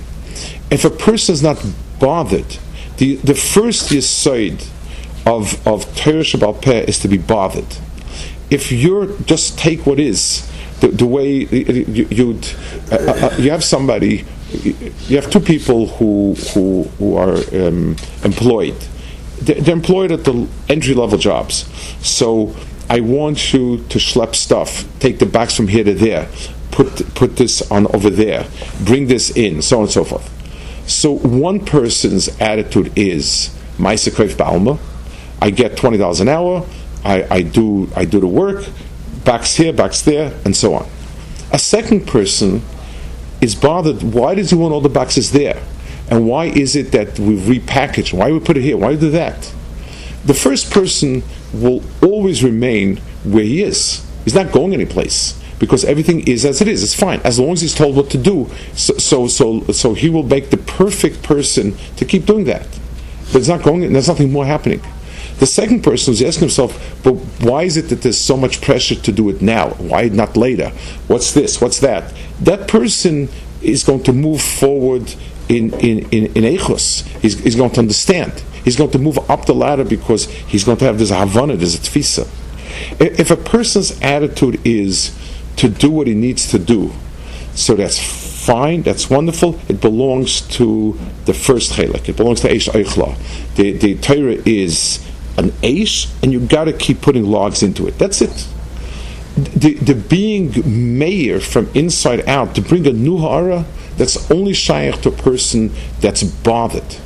If 0.71 0.85
a 0.85 0.91
person 0.91 1.35
is 1.35 1.43
not 1.43 1.65
bothered, 2.01 2.57
the, 2.97 3.17
the 3.17 3.35
first 3.35 3.91
yesod 3.91 4.67
of, 5.27 5.67
of 5.67 5.85
Torah 5.95 6.23
Shebaal 6.23 6.61
Peh 6.63 6.85
is 6.85 6.99
to 7.01 7.09
be 7.09 7.19
bothered. 7.19 7.77
If 8.51 8.73
you're 8.73 9.07
just 9.21 9.59
take 9.59 9.87
what 9.87 9.99
is, 9.99 10.51
the, 10.81 10.89
the 10.89 11.07
way 11.07 11.31
you, 11.31 12.07
you'd, 12.11 12.49
uh, 12.91 12.97
uh, 12.97 13.27
uh, 13.27 13.37
you 13.39 13.51
have 13.51 13.63
somebody, 13.63 14.25
you 14.53 15.17
have 15.17 15.31
two 15.31 15.41
people 15.41 15.87
who, 15.87 16.35
who, 16.55 16.85
who 16.99 17.17
are 17.17 17.37
um, 17.55 17.97
employed. 18.25 18.77
They're 19.45 19.75
employed 19.75 20.13
at 20.13 20.25
the 20.25 20.49
entry 20.69 20.95
level 20.95 21.19
jobs. 21.19 21.69
So 22.07 22.55
I 22.89 23.01
want 23.01 23.53
you 23.53 23.79
to 23.89 23.99
schlep 23.99 24.35
stuff, 24.35 24.85
take 24.99 25.19
the 25.19 25.27
bags 25.27 25.57
from 25.57 25.69
here 25.69 25.85
to 25.85 25.95
there, 25.95 26.29
put 26.71 27.15
put 27.15 27.37
this 27.37 27.63
on 27.71 27.87
over 27.95 28.11
there, 28.11 28.47
bring 28.85 29.07
this 29.07 29.31
in, 29.37 29.63
so 29.63 29.79
on 29.79 29.83
and 29.85 29.93
so 29.93 30.05
forth. 30.05 30.29
So 30.89 31.13
one 31.13 31.65
person's 31.65 32.29
attitude 32.41 32.93
is 32.97 33.57
Maisekreif 33.79 34.35
Balma, 34.35 34.79
I 35.41 35.51
get 35.51 35.77
twenty 35.77 35.99
dollars 35.99 36.21
an 36.21 36.29
hour, 36.29 36.67
I, 37.05 37.27
I 37.31 37.43
do 37.43 37.91
I 37.97 38.05
do 38.05 38.21
the 38.21 38.27
work, 38.27 38.65
backs 39.25 39.57
here, 39.57 39.73
backs 39.73 40.03
there, 40.03 40.33
and 40.45 40.55
so 40.57 40.75
on. 40.75 40.89
A 41.53 41.59
second 41.59 42.07
person 42.07 42.63
is 43.41 43.55
bothered, 43.55 44.03
why 44.03 44.35
does 44.35 44.51
he 44.51 44.57
want 44.57 44.73
all 44.73 44.81
the 44.81 44.89
boxes 44.89 45.33
there? 45.33 45.63
And 46.13 46.29
why 46.29 46.45
is 46.45 46.77
it 46.77 46.93
that 46.93 47.19
we've 47.19 47.39
repackaged? 47.39 48.13
Why 48.13 48.31
we 48.31 48.39
put 48.39 48.59
it 48.59 48.63
here? 48.63 48.77
Why 48.77 48.97
do 48.97 49.11
that? 49.13 49.51
The 50.27 50.35
first 50.35 50.71
person 50.71 51.23
will 51.55 51.83
always 52.03 52.45
remain 52.45 52.99
where 53.25 53.45
he 53.45 53.63
is. 53.63 54.07
He's 54.25 54.35
not 54.35 54.53
going 54.53 54.75
anyplace 54.75 55.43
because 55.59 55.87
everything 55.87 56.29
is 56.29 56.45
as 56.45 56.61
it 56.61 56.69
is. 56.69 56.83
It's 56.83 56.93
fine 56.93 57.23
as 57.25 57.39
long 57.39 57.53
as 57.53 57.63
he's 57.63 57.75
told 57.75 57.97
what 57.97 58.11
to 58.11 58.19
do. 58.19 58.51
So, 58.75 58.93
so, 58.99 59.27
so, 59.27 59.63
so 59.73 59.95
he 59.95 60.11
will 60.11 60.23
make 60.23 60.51
the 60.51 60.59
perfect 60.59 61.23
person 61.23 61.79
to 61.97 62.05
keep 62.05 62.27
doing 62.27 62.45
that. 62.45 62.69
But 63.33 63.39
it's 63.39 63.49
not 63.49 63.63
going. 63.63 63.91
There's 63.91 64.09
nothing 64.09 64.31
more 64.31 64.45
happening. 64.45 64.83
The 65.39 65.47
second 65.47 65.83
person 65.83 66.13
is 66.13 66.21
asking 66.21 66.49
himself, 66.49 67.01
but 67.03 67.15
why 67.41 67.63
is 67.63 67.79
it 67.79 67.89
that 67.89 68.03
there's 68.03 68.19
so 68.19 68.37
much 68.37 68.61
pressure 68.61 68.97
to 68.97 69.13
do 69.13 69.31
it 69.31 69.41
now? 69.41 69.71
Why 69.71 70.09
not 70.09 70.37
later? 70.37 70.73
What's 71.09 71.33
this? 71.33 71.59
What's 71.59 71.81
that? 71.81 72.13
That 72.39 72.69
person 72.69 73.31
is 73.63 73.83
going 73.83 74.03
to 74.03 74.13
move 74.13 74.43
forward 74.43 75.15
in 75.49 75.73
in 75.75 76.09
in, 76.11 76.27
in. 76.35 76.45
He's, 76.45 77.39
he's 77.41 77.57
going 77.57 77.71
to 77.71 77.81
understand. 77.81 78.33
He's 78.65 78.77
going 78.77 78.91
to 78.93 78.99
move 78.99 79.19
up 79.31 79.47
the 79.47 79.55
ladder 79.55 79.85
because 79.85 80.27
he's 80.27 80.65
going 80.65 80.79
to 80.79 80.85
have 80.85 80.99
this 80.99 81.11
havana, 81.11 81.57
this 81.57 81.77
tfisa. 81.77 82.29
If 83.01 83.31
a 83.31 83.37
person's 83.37 84.01
attitude 84.01 84.65
is 84.65 85.17
to 85.57 85.69
do 85.69 85.91
what 85.91 86.07
he 86.07 86.15
needs 86.15 86.51
to 86.51 86.59
do. 86.59 86.93
So 87.55 87.75
that's 87.75 87.99
fine, 87.99 88.83
that's 88.83 89.11
wonderful. 89.11 89.61
It 89.69 89.81
belongs 89.81 90.41
to 90.57 90.99
the 91.27 91.35
first 91.35 91.73
chelik. 91.73 92.09
It 92.09 92.17
belongs 92.17 92.41
to 92.41 92.49
Eish 92.49 92.69
Eichla. 92.71 93.17
The, 93.57 93.73
the 93.73 93.97
Torah 93.99 94.43
is 94.47 95.07
an 95.37 95.51
Eish, 95.63 96.11
and 96.23 96.33
you've 96.33 96.49
got 96.49 96.65
to 96.65 96.73
keep 96.73 97.03
putting 97.03 97.25
logs 97.25 97.63
into 97.63 97.87
it. 97.87 97.99
That's 97.99 98.21
it. 98.23 98.49
The, 99.37 99.75
the 99.75 99.95
being 99.95 100.99
mayor 100.99 101.41
from 101.41 101.71
inside 101.75 102.29
out 102.29 102.55
to 102.55 102.63
bring 102.63 102.87
a 102.87 102.93
new 102.93 103.19
ha'ara, 103.19 103.65
that's 103.97 104.31
only 104.31 104.53
shaykh 104.53 105.01
to 105.03 105.09
a 105.11 105.13
person 105.13 105.73
that's 106.01 106.23
bothered. 106.23 106.97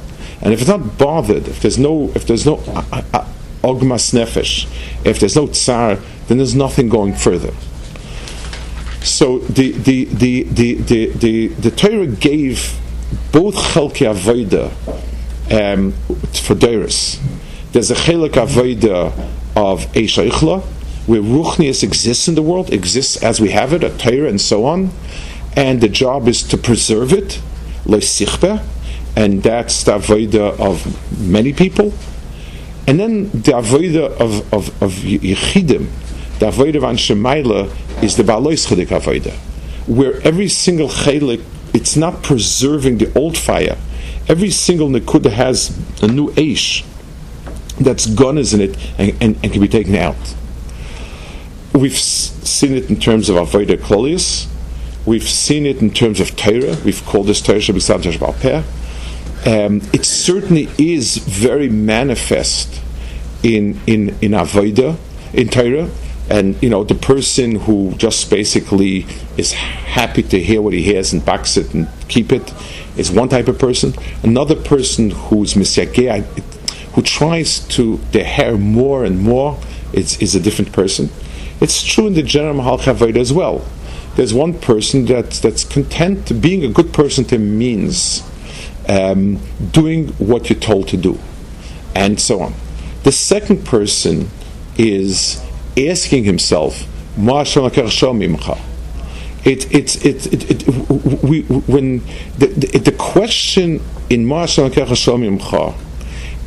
And 0.41 0.53
if 0.53 0.61
it's 0.61 0.68
not 0.68 0.99
bothered, 0.99 1.49
if 1.49 1.61
there's 1.61 1.78
no, 1.78 2.11
if 2.14 2.26
there's 2.26 2.47
no 2.47 2.57
uh, 2.57 2.84
uh, 2.93 3.03
uh, 3.12 3.26
ogmas 3.62 4.12
nefesh, 4.14 4.66
if 5.05 5.18
there's 5.18 5.37
no 5.37 5.47
tsar, 5.47 5.97
then 6.28 6.39
there's 6.39 6.55
nothing 6.55 6.89
going 6.89 7.14
further. 7.14 7.53
So 9.03 9.39
the 9.39 9.72
the 9.72 10.05
the 10.05 10.43
the 10.45 10.74
the 10.74 11.07
the, 11.12 11.47
the 11.49 11.70
Torah 11.70 12.07
gave 12.07 12.78
both 13.32 13.55
chelki 13.55 14.07
avoda 14.07 14.70
um, 15.53 15.93
for 16.32 16.55
Deiris. 16.55 17.20
There's 17.72 17.91
a 17.91 17.95
chelik 17.95 18.32
avoda 18.32 19.12
of 19.55 19.87
Eishaichla, 19.93 20.62
where 21.07 21.20
Ruchnius 21.20 21.82
exists 21.82 22.28
in 22.28 22.34
the 22.34 22.43
world, 22.43 22.72
exists 22.72 23.22
as 23.22 23.41
we 23.41 23.51
have 23.51 23.72
it, 23.72 23.84
a 23.84 23.91
Torah 23.91 24.28
and 24.28 24.41
so 24.41 24.66
on, 24.66 24.91
and 25.57 25.81
the 25.81 25.89
job 25.89 26.29
is 26.29 26.43
to 26.45 26.59
preserve 26.59 27.13
it, 27.13 27.41
and 29.17 29.43
that's 29.43 29.85
the 29.85 29.93
avoda 29.93 30.59
of 30.61 31.19
many 31.19 31.53
people. 31.53 31.95
And 32.87 33.01
then 33.01 33.31
the 33.31 33.53
avoda 33.53 34.11
of, 34.21 34.53
of, 34.53 34.83
of 34.83 34.93
Yechidim, 34.93 35.89
the 36.39 36.47
avoda 36.47 36.77
of 36.77 36.83
Anshe 36.83 38.03
is 38.03 38.17
the 38.17 38.23
Balois 38.23 38.67
Chedik 38.67 38.89
avoda, 38.89 39.33
where 39.89 40.21
every 40.23 40.49
single 40.49 40.89
chelik, 40.89 41.43
it's 41.73 41.97
not 41.97 42.23
preserving 42.23 42.99
the 42.99 43.13
old 43.19 43.37
fire. 43.39 43.77
Every 44.29 44.51
single 44.51 44.89
nekuda 44.89 45.31
has 45.31 45.77
a 46.03 46.09
new 46.09 46.31
aish 46.33 46.85
that's 47.79 48.07
in 48.07 48.61
it 48.61 48.77
and, 48.99 49.11
and, 49.21 49.39
and, 49.43 49.53
can 49.53 49.61
be 49.61 49.69
taken 49.69 49.95
out. 49.95 50.17
We've 51.75 51.97
seen 51.97 52.75
it 52.75 52.91
in 52.91 52.99
terms 52.99 53.29
of 53.29 53.37
avoda 53.37 53.77
klolius. 53.77 54.49
We've 55.07 55.29
seen 55.29 55.67
it 55.67 55.81
in 55.81 55.91
terms 55.91 56.21
of 56.21 56.37
Torah. 56.37 56.77
We've 56.85 57.05
called 57.07 57.29
this 57.29 57.41
Torah 57.41 57.59
Shabbat 57.59 58.13
Shabbat 58.13 58.65
um, 59.47 59.81
it 59.93 60.05
certainly 60.05 60.69
is 60.77 61.19
very 61.19 61.69
manifest 61.69 62.83
in 63.45 63.81
in 63.87 64.17
in 64.21 64.33
avoda 64.33 64.97
in 65.33 65.49
Torah, 65.49 65.89
and 66.29 66.61
you 66.61 66.69
know 66.69 66.83
the 66.83 66.97
person 66.97 67.55
who 67.55 67.95
just 67.97 68.29
basically 68.29 69.07
is 69.37 69.53
happy 69.53 70.25
to 70.25 70.43
hear 70.43 70.61
what 70.61 70.73
he 70.73 70.83
hears 70.83 71.13
and 71.13 71.25
backs 71.25 71.57
it 71.57 71.73
and 71.75 71.87
keep 72.09 72.33
it 72.33 72.53
is 72.97 73.13
one 73.13 73.29
type 73.29 73.47
of 73.47 73.59
person. 73.59 73.95
Another 74.25 74.57
person 74.57 75.11
who's 75.11 75.55
misyageh, 75.55 76.25
who 76.95 77.03
tries 77.03 77.61
to 77.69 77.99
deher 78.11 78.59
more 78.59 79.05
and 79.05 79.21
more, 79.21 79.61
is, 79.93 80.21
is 80.21 80.35
a 80.35 80.41
different 80.41 80.73
person. 80.73 81.09
It's 81.61 81.85
true 81.85 82.09
in 82.09 82.15
the 82.15 82.23
general 82.23 82.55
Mahal 82.55 82.79
Avoda 82.79 83.19
as 83.19 83.33
well. 83.33 83.65
There's 84.17 84.35
one 84.35 84.59
person 84.59 85.05
that's 85.05 85.41
that's 85.41 85.64
content. 85.64 86.41
Being 86.41 86.64
a 86.64 86.69
good 86.69 86.93
person 86.93 87.25
to 87.27 87.39
means 87.39 88.23
um, 88.89 89.39
doing 89.73 90.09
what 90.19 90.49
you're 90.49 90.59
told 90.59 90.89
to 90.89 90.97
do, 90.97 91.19
and 91.95 92.19
so 92.19 92.41
on. 92.41 92.55
The 93.05 93.12
second 93.12 93.64
person 93.64 94.31
is 94.79 95.41
asking 95.77 96.25
himself, 96.25 96.87
it, 99.47 99.73
it, 99.73 100.05
it, 100.05 100.27
it, 100.33 100.51
it, 100.51 100.69
we, 101.23 101.43
when 101.43 101.99
the, 102.39 102.47
the, 102.47 102.79
the 102.79 102.93
question 102.93 103.81
in 104.11 104.29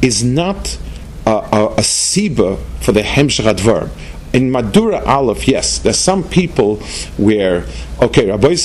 is 0.02 0.24
not 0.24 0.78
a, 1.26 1.32
a, 1.32 1.66
a 1.68 1.82
siba 1.82 2.58
for 2.82 2.92
the 2.92 3.02
hemshach. 3.02 3.90
In 4.32 4.52
Madura 4.52 5.04
Aleph, 5.06 5.48
yes, 5.48 5.80
there's 5.80 5.98
some 5.98 6.24
people 6.24 6.78
where, 7.18 7.66
okay, 8.02 8.30
Rabbi 8.30 8.56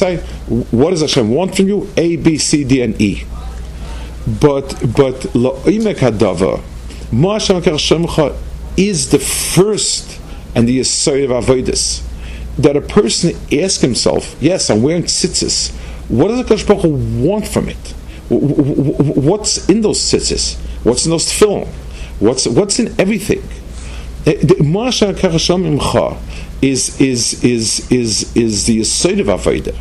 what 0.71 0.91
does 0.91 1.01
Hashem 1.01 1.31
want 1.31 1.57
from 1.57 1.69
you? 1.69 1.89
A, 1.97 2.17
B, 2.17 2.37
C, 2.37 2.65
D, 2.65 2.83
and 2.83 3.01
E. 3.01 3.25
But 4.27 4.81
but 4.97 5.21
lo'imek 5.35 6.01
is 8.77 9.11
the 9.11 9.19
first 9.19 10.21
and 10.55 10.69
the 10.69 10.81
Yisrael 10.81 11.25
of 11.25 11.45
Avodas. 11.45 12.03
That 12.59 12.77
a 12.77 12.81
person 12.81 13.35
asks 13.53 13.81
himself, 13.81 14.37
yes, 14.41 14.71
I'm 14.71 14.83
wearing 14.83 15.05
tzitzis. 15.05 15.73
What 16.09 16.29
does 16.29 16.47
the 16.47 16.89
want 16.89 17.49
from 17.49 17.69
it? 17.69 17.95
What's 18.29 19.69
in 19.69 19.81
those 19.81 19.99
tzitzis? 19.99 20.57
What's 20.85 21.05
in 21.05 21.11
those 21.11 21.33
film? 21.33 21.69
What's 22.21 22.47
what's 22.47 22.79
in 22.79 22.95
everything? 22.99 23.43
Eh, 24.27 24.33
is 26.63 27.01
is 27.01 27.45
is 27.45 27.93
is 27.93 28.37
is 28.37 28.67
the 28.67 28.81
Yisrael 28.81 29.21
of 29.21 29.27
Avodah 29.27 29.77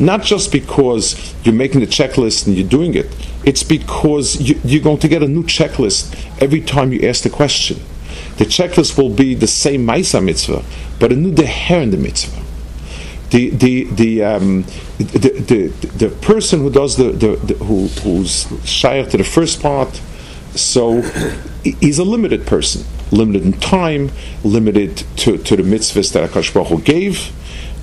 not 0.00 0.22
just 0.22 0.52
because 0.52 1.34
you're 1.44 1.54
making 1.54 1.80
the 1.80 1.86
checklist 1.86 2.46
and 2.46 2.56
you're 2.56 2.68
doing 2.68 2.94
it, 2.94 3.06
it's 3.44 3.62
because 3.62 4.40
you, 4.40 4.78
are 4.78 4.82
going 4.82 4.98
to 4.98 5.08
get 5.08 5.22
a 5.22 5.28
new 5.28 5.42
checklist 5.42 6.14
every 6.40 6.60
time 6.60 6.92
you 6.92 7.08
ask 7.08 7.24
the 7.24 7.30
question. 7.30 7.78
The 8.36 8.44
checklist 8.44 8.96
will 8.96 9.10
be 9.10 9.34
the 9.34 9.46
same 9.46 9.86
Maisa 9.86 10.22
mitzvah, 10.22 10.62
but 11.00 11.12
a 11.12 11.16
new 11.16 11.32
deher 11.32 11.82
in 11.82 11.90
the 11.90 11.96
mitzvah. 11.96 12.44
The 13.30 13.50
the 13.50 13.84
the, 13.84 14.24
um, 14.24 14.62
the, 14.98 15.30
the, 15.46 15.88
the, 15.98 16.08
person 16.08 16.60
who 16.60 16.70
does 16.70 16.96
the, 16.96 17.10
the, 17.10 17.36
the 17.36 17.54
who, 17.64 17.88
who's 17.88 18.46
shy 18.64 19.02
to 19.02 19.16
the 19.16 19.24
first 19.24 19.60
part, 19.60 20.00
so 20.54 21.02
he's 21.62 21.98
a 21.98 22.04
limited 22.04 22.46
person, 22.46 22.84
limited 23.10 23.44
in 23.44 23.52
time, 23.54 24.10
limited 24.44 24.98
to, 25.16 25.38
to 25.38 25.56
the 25.56 25.62
mitzvahs 25.62 26.12
that 26.12 26.30
Akash 26.30 26.52
Baruch 26.52 26.68
Hu 26.68 26.80
gave 26.80 27.32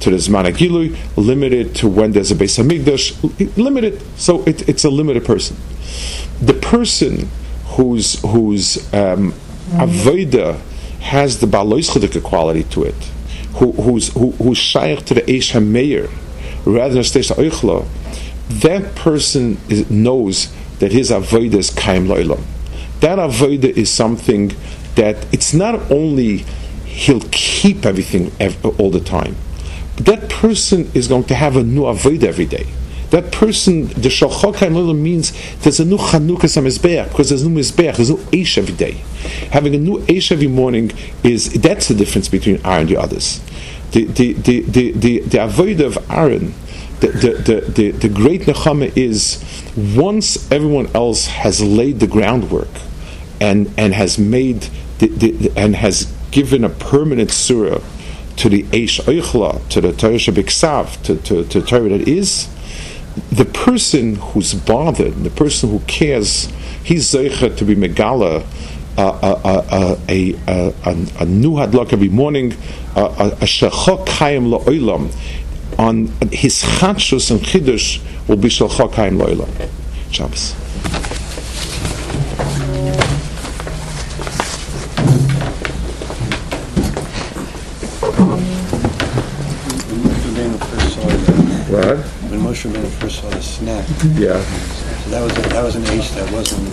to 0.01 0.09
the 0.09 0.17
Zman 0.17 0.45
Agilui, 0.51 0.97
limited 1.15 1.75
to 1.75 1.87
when 1.87 2.11
there's 2.11 2.31
a 2.31 2.35
Beis 2.35 2.61
Hamikdash, 2.61 3.57
limited. 3.57 4.01
So 4.17 4.43
it, 4.43 4.67
it's 4.67 4.83
a 4.83 4.89
limited 4.89 5.25
person. 5.25 5.57
The 6.41 6.53
person 6.53 7.29
whose 7.65 8.21
whose 8.21 8.77
um, 8.93 9.33
avoda 9.71 10.59
has 10.99 11.39
the 11.39 11.47
baloischedike 11.47 12.21
quality 12.23 12.63
to 12.63 12.83
it, 12.83 12.95
who, 13.55 13.71
who's 13.73 14.13
who, 14.13 14.31
who's 14.31 14.71
to 14.71 15.13
the 15.13 15.21
Eish 15.21 15.53
HaMeir, 15.53 16.11
rather 16.65 16.95
than 16.95 17.03
Steish 17.03 17.31
Oichla, 17.35 17.85
that 18.61 18.95
person 18.95 19.57
is, 19.69 19.89
knows 19.89 20.53
that 20.79 20.91
his 20.91 21.09
avoda 21.09 21.55
is 21.55 21.69
kaim 21.69 22.07
lo'ilam. 22.07 22.43
That 23.01 23.19
avoda 23.19 23.65
is 23.65 23.89
something 23.89 24.51
that 24.95 25.25
it's 25.33 25.53
not 25.53 25.91
only 25.91 26.45
he'll 26.85 27.27
keep 27.31 27.85
everything 27.85 28.31
all 28.77 28.89
the 28.89 29.01
time 29.01 29.35
that 29.97 30.29
person 30.29 30.91
is 30.93 31.07
going 31.07 31.23
to 31.25 31.35
have 31.35 31.55
a 31.55 31.63
new 31.63 31.85
avoid 31.85 32.23
every 32.23 32.45
day. 32.45 32.67
That 33.11 33.31
person, 33.31 33.87
the 33.87 34.09
Shalchok 34.09 34.61
little 34.61 34.93
means 34.93 35.31
there's 35.59 35.79
a 35.79 35.85
new 35.85 35.97
Chanukah 35.97 36.49
Samizbeach, 36.49 37.09
because 37.09 37.29
there's 37.29 37.45
new 37.45 37.59
Mizbeach, 37.59 37.95
there's 37.95 38.09
new 38.09 38.17
Eish 38.17 38.57
every 38.57 38.73
day. 38.73 38.93
Having 39.51 39.75
a 39.75 39.77
new 39.77 39.99
Eish 39.99 40.31
every 40.31 40.47
morning 40.47 40.91
is, 41.23 41.53
that's 41.53 41.87
the 41.87 41.93
difference 41.93 42.27
between 42.27 42.57
Aaron 42.65 42.81
and 42.81 42.89
the 42.89 42.97
others. 42.97 43.39
The, 43.91 44.05
the, 44.05 44.33
the, 44.33 44.61
the, 44.61 44.91
the, 44.91 45.19
the 45.19 45.43
avoid 45.43 45.79
of 45.79 45.97
Aaron, 46.09 46.53
the, 46.99 47.07
the, 47.07 47.61
the, 47.61 47.91
the, 47.91 48.09
great 48.09 48.41
Nechama 48.41 48.95
is 48.95 49.43
once 49.95 50.49
everyone 50.51 50.87
else 50.95 51.27
has 51.27 51.61
laid 51.61 51.99
the 51.99 52.07
groundwork 52.07 52.69
and, 53.41 53.71
and 53.77 53.93
has 53.93 54.17
made 54.17 54.61
the, 54.99 55.07
the, 55.07 55.51
and 55.57 55.75
has 55.75 56.05
given 56.31 56.63
a 56.63 56.69
permanent 56.69 57.31
surah 57.31 57.81
to 58.37 58.49
the 58.49 58.63
Eish 58.63 59.01
Oichla, 59.01 59.67
to 59.69 59.81
the 59.81 59.93
Torah 59.93 60.15
Shabiksav, 60.15 61.01
to, 61.03 61.15
to, 61.17 61.45
to 61.45 61.61
Torah 61.61 61.89
that 61.89 62.07
is, 62.07 62.49
the 63.31 63.45
person 63.45 64.15
who's 64.15 64.53
bothered, 64.53 65.15
the 65.23 65.29
person 65.29 65.69
who 65.69 65.79
cares, 65.87 66.45
he's 66.83 67.13
Zeicha 67.13 67.55
to 67.57 67.65
be 67.65 67.75
Megala, 67.75 68.45
a, 68.97 71.25
new 71.25 71.51
hadlok 71.51 71.93
every 71.93 72.09
morning, 72.09 72.51
a 72.95 73.45
shachok 73.45 74.07
chayim 74.07 74.49
lo'olam, 74.49 75.13
on 75.77 76.07
his 76.31 76.63
chadshus 76.63 77.31
and 77.31 77.39
chidush 77.41 78.01
will 78.27 78.37
be 78.37 78.49
shachok 78.49 78.93
chayim 78.93 79.17
lo'olam. 79.17 79.69
Shabbos. 80.11 80.53
What? 91.67 91.97
When 92.29 92.39
Moshe 92.39 92.71
Rabbeinu 92.71 92.89
first 92.99 93.21
saw 93.21 93.29
the 93.29 93.37
sneh. 93.37 93.83
Yeah. 94.19 94.39
So 95.03 95.09
that 95.09 95.21
was 95.21 95.37
a, 95.37 95.41
that 95.49 95.63
was 95.63 95.75
an 95.75 95.85
age 95.87 96.09
that 96.11 96.31
wasn't 96.31 96.69